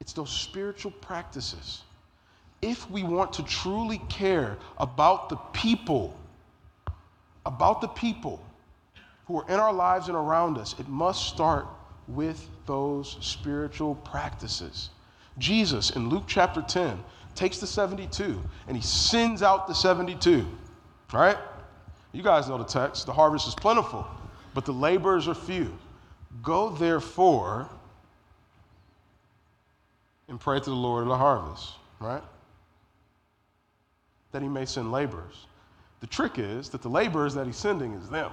It's 0.00 0.12
those 0.12 0.30
spiritual 0.30 0.90
practices. 0.90 1.82
If 2.60 2.90
we 2.90 3.02
want 3.02 3.32
to 3.34 3.44
truly 3.44 3.98
care 4.08 4.56
about 4.78 5.28
the 5.28 5.36
people, 5.52 6.18
about 7.46 7.80
the 7.80 7.88
people 7.88 8.42
who 9.26 9.40
are 9.40 9.48
in 9.48 9.60
our 9.60 9.72
lives 9.72 10.08
and 10.08 10.16
around 10.16 10.58
us, 10.58 10.74
it 10.78 10.88
must 10.88 11.28
start 11.28 11.66
with 12.08 12.48
those 12.66 13.16
spiritual 13.20 13.94
practices. 13.96 14.90
Jesus 15.38 15.90
in 15.90 16.08
Luke 16.08 16.24
chapter 16.26 16.62
10 16.62 16.98
takes 17.34 17.58
the 17.58 17.66
72 17.66 18.40
and 18.66 18.76
he 18.76 18.82
sends 18.82 19.42
out 19.42 19.66
the 19.66 19.74
72. 19.74 20.46
Right? 21.12 21.38
You 22.12 22.22
guys 22.22 22.48
know 22.48 22.58
the 22.58 22.64
text. 22.64 23.06
The 23.06 23.12
harvest 23.12 23.48
is 23.48 23.54
plentiful, 23.54 24.06
but 24.54 24.64
the 24.64 24.72
laborers 24.72 25.28
are 25.28 25.34
few. 25.34 25.72
Go 26.40 26.70
therefore 26.70 27.68
and 30.28 30.40
pray 30.40 30.58
to 30.58 30.64
the 30.70 30.74
Lord 30.74 31.02
of 31.02 31.08
the 31.08 31.16
harvest, 31.16 31.72
right? 32.00 32.22
That 34.30 34.40
he 34.40 34.48
may 34.48 34.64
send 34.64 34.90
laborers. 34.90 35.46
The 36.00 36.06
trick 36.06 36.38
is 36.38 36.68
that 36.70 36.80
the 36.82 36.88
laborers 36.88 37.34
that 37.34 37.46
he's 37.46 37.56
sending 37.56 37.92
is 37.92 38.08
them. 38.08 38.32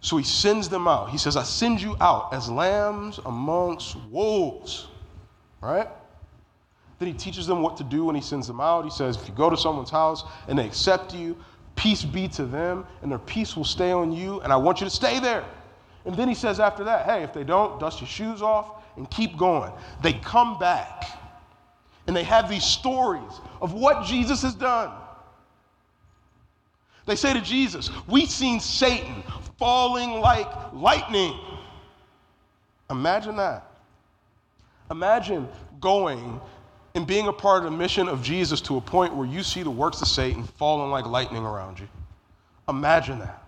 So 0.00 0.16
he 0.16 0.24
sends 0.24 0.68
them 0.68 0.88
out. 0.88 1.10
He 1.10 1.18
says, 1.18 1.36
I 1.36 1.42
send 1.42 1.82
you 1.82 1.96
out 2.00 2.32
as 2.32 2.48
lambs 2.48 3.18
amongst 3.26 3.96
wolves, 4.10 4.86
right? 5.60 5.88
Then 6.98 7.08
he 7.08 7.14
teaches 7.14 7.46
them 7.46 7.62
what 7.62 7.76
to 7.76 7.84
do 7.84 8.04
when 8.04 8.14
he 8.14 8.22
sends 8.22 8.46
them 8.46 8.60
out. 8.60 8.84
He 8.84 8.90
says, 8.90 9.16
if 9.16 9.28
you 9.28 9.34
go 9.34 9.50
to 9.50 9.56
someone's 9.56 9.90
house 9.90 10.24
and 10.48 10.58
they 10.58 10.66
accept 10.66 11.14
you, 11.14 11.36
peace 11.76 12.04
be 12.04 12.26
to 12.28 12.44
them, 12.44 12.86
and 13.02 13.10
their 13.10 13.18
peace 13.18 13.56
will 13.56 13.64
stay 13.64 13.92
on 13.92 14.12
you, 14.12 14.40
and 14.40 14.52
I 14.52 14.56
want 14.56 14.80
you 14.80 14.86
to 14.86 14.90
stay 14.90 15.20
there. 15.20 15.44
And 16.08 16.16
then 16.16 16.26
he 16.26 16.34
says 16.34 16.58
after 16.58 16.84
that, 16.84 17.04
hey, 17.04 17.22
if 17.22 17.34
they 17.34 17.44
don't, 17.44 17.78
dust 17.78 18.00
your 18.00 18.08
shoes 18.08 18.40
off 18.40 18.82
and 18.96 19.08
keep 19.10 19.36
going. 19.36 19.70
They 20.02 20.14
come 20.14 20.58
back 20.58 21.04
and 22.06 22.16
they 22.16 22.24
have 22.24 22.48
these 22.48 22.64
stories 22.64 23.30
of 23.60 23.74
what 23.74 24.06
Jesus 24.06 24.40
has 24.40 24.54
done. 24.54 24.90
They 27.04 27.14
say 27.14 27.34
to 27.34 27.42
Jesus, 27.42 27.90
We've 28.06 28.30
seen 28.30 28.58
Satan 28.58 29.22
falling 29.58 30.20
like 30.20 30.48
lightning. 30.72 31.38
Imagine 32.88 33.36
that. 33.36 33.70
Imagine 34.90 35.46
going 35.78 36.40
and 36.94 37.06
being 37.06 37.28
a 37.28 37.32
part 37.34 37.64
of 37.66 37.70
the 37.70 37.76
mission 37.76 38.08
of 38.08 38.22
Jesus 38.22 38.62
to 38.62 38.78
a 38.78 38.80
point 38.80 39.14
where 39.14 39.26
you 39.26 39.42
see 39.42 39.62
the 39.62 39.70
works 39.70 40.00
of 40.00 40.08
Satan 40.08 40.44
falling 40.44 40.90
like 40.90 41.04
lightning 41.04 41.44
around 41.44 41.78
you. 41.78 41.88
Imagine 42.66 43.18
that. 43.18 43.42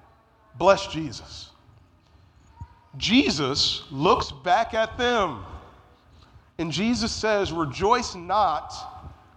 Bless 0.59 0.87
Jesus. 0.87 1.50
Jesus 2.97 3.85
looks 3.91 4.33
back 4.33 4.75
at 4.75 4.99
them 4.99 5.45
and 6.59 6.71
Jesus 6.71 7.11
says, 7.11 7.53
Rejoice 7.53 8.15
not 8.15 8.75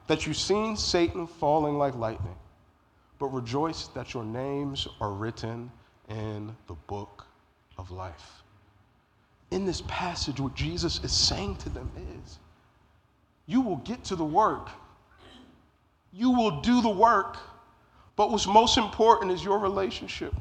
that 0.07 0.27
you've 0.27 0.35
seen 0.35 0.75
Satan 0.75 1.25
falling 1.25 1.77
like 1.77 1.95
lightning, 1.95 2.35
but 3.17 3.27
rejoice 3.27 3.87
that 3.95 4.13
your 4.13 4.25
names 4.25 4.87
are 4.99 5.11
written 5.11 5.71
in 6.09 6.53
the 6.67 6.73
book 6.87 7.25
of 7.77 7.91
life. 7.91 8.43
In 9.51 9.65
this 9.65 9.83
passage, 9.87 10.39
what 10.39 10.53
Jesus 10.53 11.01
is 11.03 11.13
saying 11.13 11.55
to 11.57 11.69
them 11.69 11.89
is, 12.25 12.39
You 13.45 13.61
will 13.61 13.77
get 13.77 14.03
to 14.05 14.17
the 14.17 14.25
work, 14.25 14.69
you 16.11 16.31
will 16.31 16.59
do 16.59 16.81
the 16.81 16.89
work, 16.89 17.37
but 18.15 18.31
what's 18.31 18.47
most 18.47 18.77
important 18.77 19.31
is 19.31 19.45
your 19.45 19.59
relationship. 19.59 20.33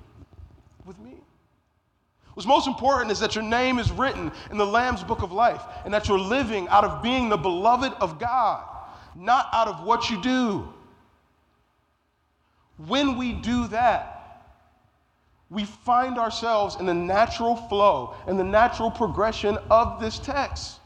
What's 2.35 2.47
most 2.47 2.67
important 2.67 3.11
is 3.11 3.21
that 3.21 3.35
your 3.35 3.45
name 3.45 3.79
is 3.79 3.91
written 3.93 4.33
in 4.51 4.57
the 4.57 4.67
Lamb's 4.67 5.05
book 5.05 5.23
of 5.23 5.33
life 5.33 5.63
and 5.85 5.93
that 5.93 6.09
you're 6.09 6.19
living 6.19 6.67
out 6.69 6.85
of 6.85 7.03
being 7.03 7.29
the 7.29 7.37
beloved 7.37 7.93
of 8.01 8.19
God, 8.19 8.65
not 9.15 9.49
out 9.53 9.69
of 9.69 9.85
what 9.85 10.09
you 10.09 10.21
do. 10.23 10.67
When 12.87 13.19
we 13.19 13.35
do 13.35 13.69
that, 13.69 14.23
we 15.51 15.67
find 15.67 16.19
ourselves 16.19 16.77
in 16.77 16.87
the 16.87 16.95
natural 16.95 17.57
flow 17.57 18.15
and 18.27 18.39
the 18.39 18.45
natural 18.45 18.91
progression 18.91 19.59
of 19.71 20.01
this 20.01 20.19
text. 20.19 20.81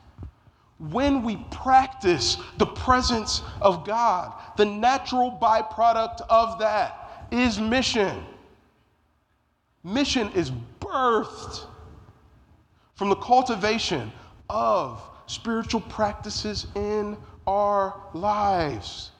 When 0.78 1.22
we 1.22 1.36
practice 1.52 2.38
the 2.58 2.66
presence 2.66 3.42
of 3.62 3.86
God, 3.86 4.32
the 4.56 4.64
natural 4.64 5.38
byproduct 5.40 6.22
of 6.28 6.58
that 6.58 7.28
is 7.30 7.60
mission. 7.60 8.24
Mission 9.84 10.32
is 10.32 10.50
birthed 10.86 11.66
from 12.94 13.08
the 13.08 13.16
cultivation 13.16 14.12
of 14.48 15.02
spiritual 15.26 15.80
practices 15.82 16.66
in 16.74 17.16
our 17.46 18.00
lives. 18.14 19.10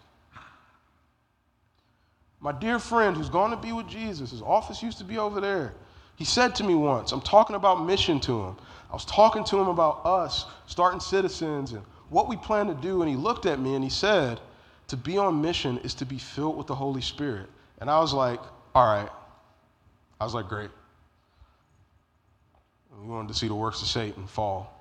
My 2.40 2.52
dear 2.52 2.78
friend 2.78 3.16
who's 3.16 3.28
going 3.28 3.50
to 3.50 3.56
be 3.56 3.72
with 3.72 3.88
Jesus, 3.88 4.30
his 4.30 4.42
office 4.42 4.82
used 4.82 4.98
to 4.98 5.04
be 5.04 5.18
over 5.18 5.40
there. 5.40 5.74
He 6.16 6.24
said 6.24 6.54
to 6.56 6.64
me 6.64 6.74
once, 6.74 7.12
I'm 7.12 7.20
talking 7.20 7.56
about 7.56 7.84
mission 7.84 8.20
to 8.20 8.42
him. 8.42 8.56
I 8.90 8.94
was 8.94 9.04
talking 9.04 9.44
to 9.44 9.58
him 9.58 9.68
about 9.68 10.06
us, 10.06 10.46
starting 10.66 11.00
citizens, 11.00 11.72
and 11.72 11.82
what 12.08 12.28
we 12.28 12.36
plan 12.36 12.68
to 12.68 12.74
do. 12.74 13.02
And 13.02 13.10
he 13.10 13.16
looked 13.16 13.46
at 13.46 13.58
me 13.58 13.74
and 13.74 13.82
he 13.84 13.90
said, 13.90 14.40
To 14.88 14.96
be 14.96 15.18
on 15.18 15.42
mission 15.42 15.78
is 15.78 15.92
to 15.94 16.06
be 16.06 16.18
filled 16.18 16.56
with 16.56 16.66
the 16.66 16.74
Holy 16.74 17.02
Spirit. 17.02 17.48
And 17.80 17.90
I 17.90 18.00
was 18.00 18.14
like, 18.14 18.40
All 18.74 18.86
right. 18.86 19.10
I 20.20 20.24
was 20.24 20.34
like, 20.34 20.48
Great. 20.48 20.70
We 23.00 23.08
wanted 23.08 23.28
to 23.28 23.34
see 23.34 23.48
the 23.48 23.54
works 23.54 23.82
of 23.82 23.88
Satan 23.88 24.26
fall. 24.26 24.72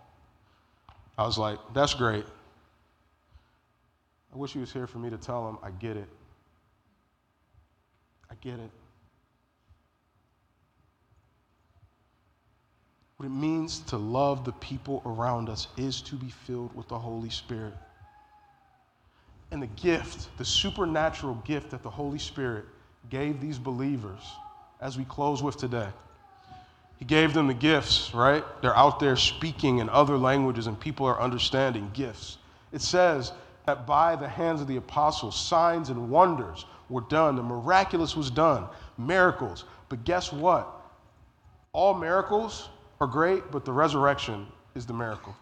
I 1.18 1.26
was 1.26 1.38
like, 1.38 1.60
That's 1.74 1.94
great. 1.94 2.26
I 4.34 4.38
wish 4.38 4.54
he 4.54 4.60
was 4.60 4.72
here 4.72 4.88
for 4.88 4.98
me 4.98 5.10
to 5.10 5.18
tell 5.18 5.48
him, 5.48 5.58
I 5.64 5.72
get 5.72 5.96
it. 5.96 6.10
I 8.30 8.36
get 8.42 8.56
it. 8.56 8.70
What 13.18 13.28
it 13.28 13.30
means 13.30 13.80
to 13.80 13.98
love 13.98 14.44
the 14.44 14.52
people 14.54 15.02
around 15.06 15.48
us 15.48 15.68
is 15.78 16.02
to 16.02 16.16
be 16.16 16.30
filled 16.30 16.76
with 16.76 16.90
the 16.90 17.00
Holy 17.00 17.30
Spirit. 17.30 17.74
And 19.52 19.62
the 19.62 19.68
gift, 19.68 20.38
the 20.38 20.44
supernatural 20.44 21.36
gift 21.46 21.70
that 21.70 21.82
the 21.82 21.90
Holy 21.90 22.20
Spirit 22.20 22.66
gave 23.10 23.40
these 23.40 23.58
believers 23.58 24.20
as 24.82 24.98
we 24.98 25.06
close 25.06 25.42
with 25.42 25.56
today. 25.56 25.88
He 26.98 27.06
gave 27.06 27.34
them 27.34 27.48
the 27.48 27.54
gifts, 27.54 28.14
right? 28.14 28.44
They're 28.62 28.76
out 28.76 29.00
there 29.00 29.16
speaking 29.16 29.80
in 29.80 29.90
other 29.90 30.18
languages 30.18 30.68
and 30.68 30.80
people 30.80 31.06
are 31.06 31.20
understanding 31.20 31.92
gifts. 31.94 32.38
It 32.72 32.82
says 32.82 33.32
that 33.66 33.86
by 33.86 34.16
the 34.16 34.28
hands 34.28 34.62
of 34.62 34.68
the 34.68 34.78
apostles, 34.78 35.40
signs 35.40 35.90
and 35.90 36.10
wonders 36.10 36.66
were 36.90 37.02
done. 37.02 37.36
The 37.36 37.44
miraculous 37.44 38.16
was 38.16 38.32
done, 38.32 38.66
miracles. 38.98 39.66
But 39.90 40.04
guess 40.06 40.32
what? 40.32 40.70
All 41.74 41.94
miracles 41.94 42.70
are 43.02 43.08
great, 43.08 43.52
but 43.52 43.66
the 43.66 43.74
resurrection 43.74 44.48
is 44.76 44.86
the 44.86 44.94
miracle. 44.94 45.36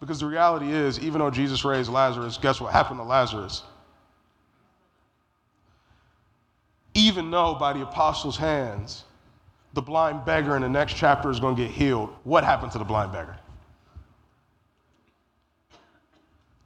Because 0.00 0.18
the 0.18 0.26
reality 0.26 0.72
is, 0.72 0.98
even 0.98 1.20
though 1.20 1.30
Jesus 1.30 1.64
raised 1.64 1.90
Lazarus, 1.90 2.38
guess 2.38 2.60
what 2.60 2.72
happened 2.72 2.98
to 2.98 3.04
Lazarus? 3.04 3.62
Even 6.94 7.30
though 7.30 7.54
by 7.54 7.72
the 7.72 7.82
apostles' 7.82 8.36
hands, 8.36 9.04
the 9.72 9.82
blind 9.82 10.24
beggar 10.24 10.56
in 10.56 10.62
the 10.62 10.68
next 10.68 10.94
chapter 10.94 11.30
is 11.30 11.40
going 11.40 11.56
to 11.56 11.62
get 11.62 11.70
healed, 11.70 12.10
what 12.24 12.44
happened 12.44 12.72
to 12.72 12.78
the 12.78 12.84
blind 12.84 13.12
beggar? 13.12 13.36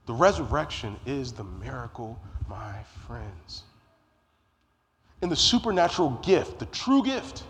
The 0.07 0.15
resurrection 0.15 0.97
is 1.07 1.33
the 1.33 1.45
miracle, 1.45 2.21
my 2.49 2.75
friends 3.07 3.63
And 5.23 5.31
the 5.33 5.37
supernatural 5.37 6.11
gift, 6.23 6.59
the 6.59 6.67
true 6.67 7.03
gift 7.03 7.45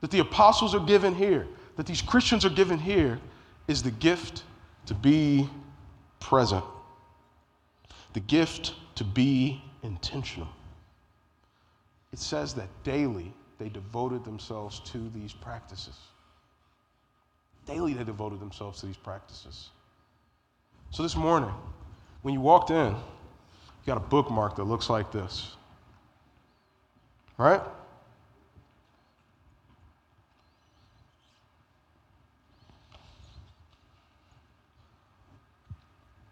that 0.00 0.10
the 0.10 0.20
apostles 0.20 0.74
are 0.74 0.80
given 0.80 1.14
here, 1.14 1.46
that 1.76 1.86
these 1.86 2.00
Christians 2.00 2.44
are 2.44 2.50
given 2.50 2.78
here, 2.78 3.20
is 3.68 3.82
the 3.82 3.90
gift 3.90 4.44
to 4.86 4.94
be 4.94 5.48
present 6.20 6.64
the 8.16 8.20
gift 8.20 8.72
to 8.94 9.04
be 9.04 9.62
intentional. 9.82 10.48
It 12.14 12.18
says 12.18 12.54
that 12.54 12.68
daily 12.82 13.30
they 13.58 13.68
devoted 13.68 14.24
themselves 14.24 14.80
to 14.80 15.10
these 15.10 15.32
practices. 15.32 15.96
Daily 17.66 17.94
they 17.94 18.04
devoted 18.04 18.40
themselves 18.40 18.80
to 18.80 18.86
these 18.86 18.96
practices. 18.96 19.70
So 20.90 21.02
this 21.02 21.16
morning, 21.16 21.52
when 22.22 22.34
you 22.34 22.40
walked 22.40 22.70
in, 22.70 22.92
you 22.92 23.86
got 23.86 23.96
a 23.96 24.08
bookmark 24.08 24.56
that 24.56 24.64
looks 24.64 24.88
like 24.88 25.10
this. 25.10 25.56
Right? 27.38 27.60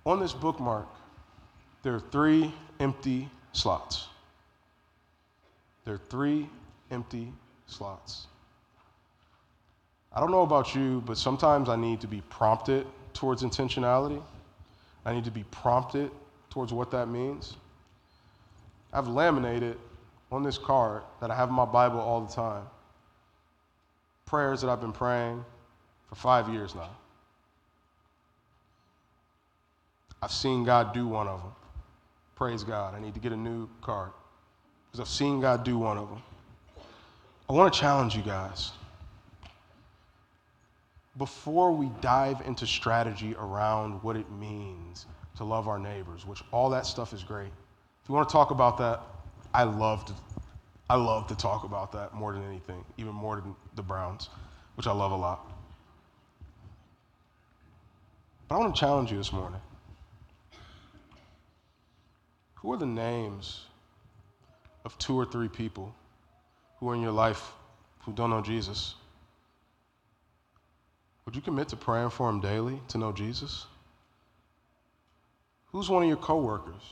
On 0.06 0.20
this 0.20 0.32
bookmark, 0.32 0.86
there 1.82 1.94
are 1.94 2.00
three 2.00 2.52
empty 2.78 3.28
slots. 3.52 4.08
There 5.84 5.94
are 5.94 6.00
three 6.10 6.48
empty 6.90 7.32
slots. 7.66 8.26
I 10.12 10.20
don't 10.20 10.30
know 10.30 10.42
about 10.42 10.74
you, 10.74 11.02
but 11.06 11.18
sometimes 11.18 11.68
I 11.68 11.76
need 11.76 12.00
to 12.02 12.06
be 12.06 12.22
prompted 12.30 12.86
towards 13.12 13.42
intentionality. 13.42 14.22
I 15.04 15.12
need 15.12 15.24
to 15.24 15.30
be 15.30 15.44
prompted 15.44 16.10
towards 16.50 16.72
what 16.72 16.90
that 16.92 17.08
means. 17.08 17.56
I've 18.92 19.08
laminated 19.08 19.76
on 20.30 20.42
this 20.42 20.56
card 20.56 21.02
that 21.20 21.30
I 21.30 21.34
have 21.34 21.48
in 21.48 21.54
my 21.54 21.64
Bible 21.64 22.00
all 22.00 22.20
the 22.20 22.32
time 22.32 22.64
prayers 24.26 24.60
that 24.60 24.68
I've 24.68 24.80
been 24.80 24.92
praying 24.92 25.44
for 26.08 26.14
five 26.14 26.48
years 26.48 26.74
now. 26.74 26.90
I've 30.22 30.32
seen 30.32 30.64
God 30.64 30.94
do 30.94 31.06
one 31.06 31.28
of 31.28 31.40
them. 31.40 31.52
Praise 32.34 32.64
God. 32.64 32.94
I 32.94 33.00
need 33.00 33.14
to 33.14 33.20
get 33.20 33.32
a 33.32 33.36
new 33.36 33.68
card 33.80 34.10
because 34.86 35.00
I've 35.00 35.14
seen 35.14 35.40
God 35.40 35.64
do 35.64 35.78
one 35.78 35.98
of 35.98 36.08
them. 36.08 36.22
I 37.48 37.52
want 37.52 37.72
to 37.72 37.78
challenge 37.78 38.16
you 38.16 38.22
guys. 38.22 38.72
Before 41.18 41.72
we 41.72 41.90
dive 42.00 42.40
into 42.46 42.66
strategy 42.66 43.34
around 43.38 44.02
what 44.02 44.16
it 44.16 44.30
means 44.32 45.06
to 45.36 45.44
love 45.44 45.68
our 45.68 45.78
neighbors, 45.78 46.26
which 46.26 46.42
all 46.52 46.70
that 46.70 46.86
stuff 46.86 47.12
is 47.12 47.22
great. 47.22 47.50
If 48.02 48.08
you 48.08 48.14
want 48.14 48.28
to 48.28 48.32
talk 48.32 48.50
about 48.50 48.78
that, 48.78 49.02
I 49.52 49.64
love 49.64 50.04
to, 50.06 50.14
I 50.88 50.96
love 50.96 51.26
to 51.28 51.36
talk 51.36 51.64
about 51.64 51.92
that 51.92 52.14
more 52.14 52.32
than 52.32 52.42
anything, 52.44 52.84
even 52.96 53.12
more 53.14 53.36
than 53.36 53.54
the 53.74 53.82
Browns, 53.82 54.30
which 54.76 54.86
I 54.86 54.92
love 54.92 55.12
a 55.12 55.16
lot. 55.16 55.46
But 58.48 58.56
I 58.56 58.58
want 58.58 58.74
to 58.74 58.80
challenge 58.80 59.10
you 59.10 59.18
this 59.18 59.32
morning. 59.32 59.60
Who 62.56 62.72
are 62.72 62.78
the 62.78 62.86
names 62.86 63.66
of 64.84 64.96
two 64.98 65.16
or 65.18 65.26
three 65.26 65.48
people 65.48 65.94
who 66.78 66.90
are 66.90 66.94
in 66.94 67.02
your 67.02 67.12
life 67.12 67.52
who 68.04 68.12
don't 68.12 68.30
know 68.30 68.42
Jesus? 68.42 68.94
Would 71.24 71.34
you 71.34 71.42
commit 71.42 71.68
to 71.68 71.76
praying 71.76 72.10
for 72.10 72.30
them 72.30 72.40
daily 72.40 72.80
to 72.88 72.98
know 72.98 73.12
Jesus? 73.12 73.66
Who's 75.72 75.88
one 75.88 76.02
of 76.02 76.08
your 76.08 76.18
coworkers? 76.18 76.82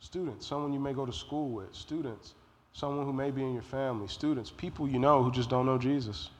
Students, 0.00 0.46
someone 0.46 0.72
you 0.72 0.80
may 0.80 0.92
go 0.92 1.04
to 1.04 1.12
school 1.12 1.50
with, 1.50 1.74
students, 1.74 2.34
someone 2.72 3.04
who 3.04 3.12
may 3.12 3.30
be 3.30 3.42
in 3.42 3.52
your 3.52 3.62
family, 3.62 4.08
students, 4.08 4.50
people 4.50 4.88
you 4.88 4.98
know 4.98 5.22
who 5.22 5.30
just 5.30 5.50
don't 5.50 5.66
know 5.66 5.78
Jesus. 5.78 6.30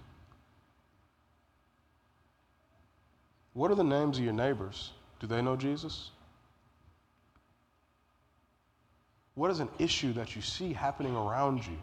What 3.52 3.70
are 3.70 3.74
the 3.74 3.84
names 3.84 4.18
of 4.18 4.24
your 4.24 4.32
neighbors? 4.32 4.92
Do 5.20 5.26
they 5.26 5.42
know 5.42 5.56
Jesus? 5.56 6.10
What 9.34 9.50
is 9.50 9.60
an 9.60 9.68
issue 9.78 10.12
that 10.14 10.36
you 10.36 10.42
see 10.42 10.72
happening 10.72 11.16
around 11.16 11.66
you 11.66 11.78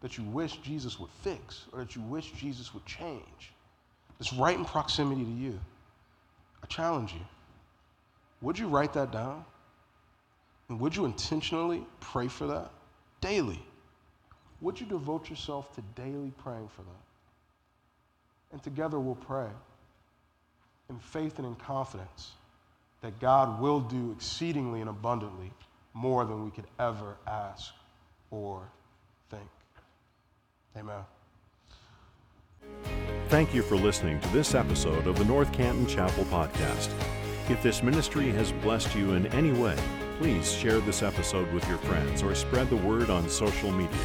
that 0.00 0.18
you 0.18 0.24
wish 0.24 0.56
Jesus 0.58 0.98
would 0.98 1.10
fix 1.22 1.64
or 1.72 1.80
that 1.80 1.96
you 1.96 2.02
wish 2.02 2.32
Jesus 2.32 2.72
would 2.72 2.86
change? 2.86 3.52
It's 4.20 4.32
right 4.32 4.56
in 4.56 4.64
proximity 4.64 5.24
to 5.24 5.30
you. 5.30 5.58
I 6.62 6.66
challenge 6.66 7.12
you. 7.12 7.26
Would 8.40 8.58
you 8.58 8.68
write 8.68 8.92
that 8.92 9.10
down? 9.10 9.44
And 10.68 10.78
would 10.80 10.94
you 10.94 11.04
intentionally 11.04 11.84
pray 12.00 12.28
for 12.28 12.46
that 12.46 12.70
daily? 13.20 13.60
Would 14.60 14.80
you 14.80 14.86
devote 14.86 15.28
yourself 15.28 15.74
to 15.74 15.82
daily 16.00 16.32
praying 16.38 16.68
for 16.68 16.82
that? 16.82 18.52
And 18.52 18.62
together 18.62 19.00
we'll 19.00 19.16
pray 19.16 19.48
in 20.88 20.98
faith 20.98 21.38
and 21.38 21.46
in 21.46 21.54
confidence 21.56 22.32
that 23.00 23.18
God 23.18 23.60
will 23.60 23.80
do 23.80 24.12
exceedingly 24.12 24.80
and 24.80 24.88
abundantly 24.88 25.50
more 25.94 26.24
than 26.24 26.44
we 26.44 26.50
could 26.50 26.66
ever 26.78 27.16
ask 27.26 27.72
or 28.30 28.70
think. 29.30 29.48
Amen. 30.76 31.02
Thank 33.28 33.54
you 33.54 33.62
for 33.62 33.76
listening 33.76 34.20
to 34.20 34.28
this 34.28 34.54
episode 34.54 35.06
of 35.06 35.18
the 35.18 35.24
North 35.24 35.52
Canton 35.52 35.86
Chapel 35.86 36.24
Podcast. 36.24 36.90
If 37.48 37.62
this 37.62 37.82
ministry 37.82 38.30
has 38.30 38.52
blessed 38.52 38.94
you 38.94 39.14
in 39.14 39.26
any 39.28 39.52
way, 39.52 39.76
please 40.18 40.52
share 40.52 40.80
this 40.80 41.02
episode 41.02 41.52
with 41.52 41.66
your 41.68 41.78
friends 41.78 42.22
or 42.22 42.34
spread 42.34 42.70
the 42.70 42.76
word 42.76 43.10
on 43.10 43.28
social 43.28 43.72
media. 43.72 43.98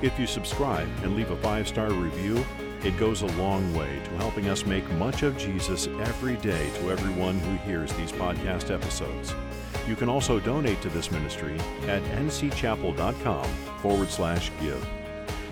If 0.00 0.18
you 0.18 0.26
subscribe 0.26 0.88
and 1.02 1.16
leave 1.16 1.30
a 1.30 1.36
five 1.36 1.66
star 1.66 1.90
review, 1.90 2.44
it 2.84 2.96
goes 2.96 3.22
a 3.22 3.26
long 3.38 3.74
way 3.74 4.00
to 4.04 4.10
helping 4.16 4.48
us 4.48 4.66
make 4.66 4.88
much 4.92 5.22
of 5.22 5.36
Jesus 5.38 5.86
every 5.86 6.36
day 6.36 6.70
to 6.76 6.90
everyone 6.90 7.38
who 7.40 7.56
hears 7.68 7.92
these 7.94 8.12
podcast 8.12 8.72
episodes. 8.72 9.34
You 9.86 9.96
can 9.96 10.08
also 10.08 10.40
donate 10.40 10.80
to 10.82 10.88
this 10.88 11.10
ministry 11.10 11.58
at 11.86 12.02
ncchapel.com 12.02 13.44
forward 13.80 14.08
slash 14.10 14.50
give. 14.60 14.86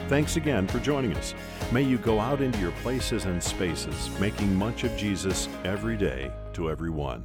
Thanks 0.09 0.37
again 0.37 0.66
for 0.66 0.81
joining 0.81 1.14
us. 1.14 1.35
May 1.70 1.83
you 1.83 1.99
go 1.99 2.18
out 2.18 2.41
into 2.41 2.59
your 2.59 2.72
places 2.83 3.26
and 3.26 3.43
spaces, 3.43 4.11
making 4.18 4.55
much 4.55 4.83
of 4.85 4.97
Jesus 4.97 5.49
every 5.64 5.97
day 5.97 6.33
to 6.55 6.68
everyone. 6.68 7.24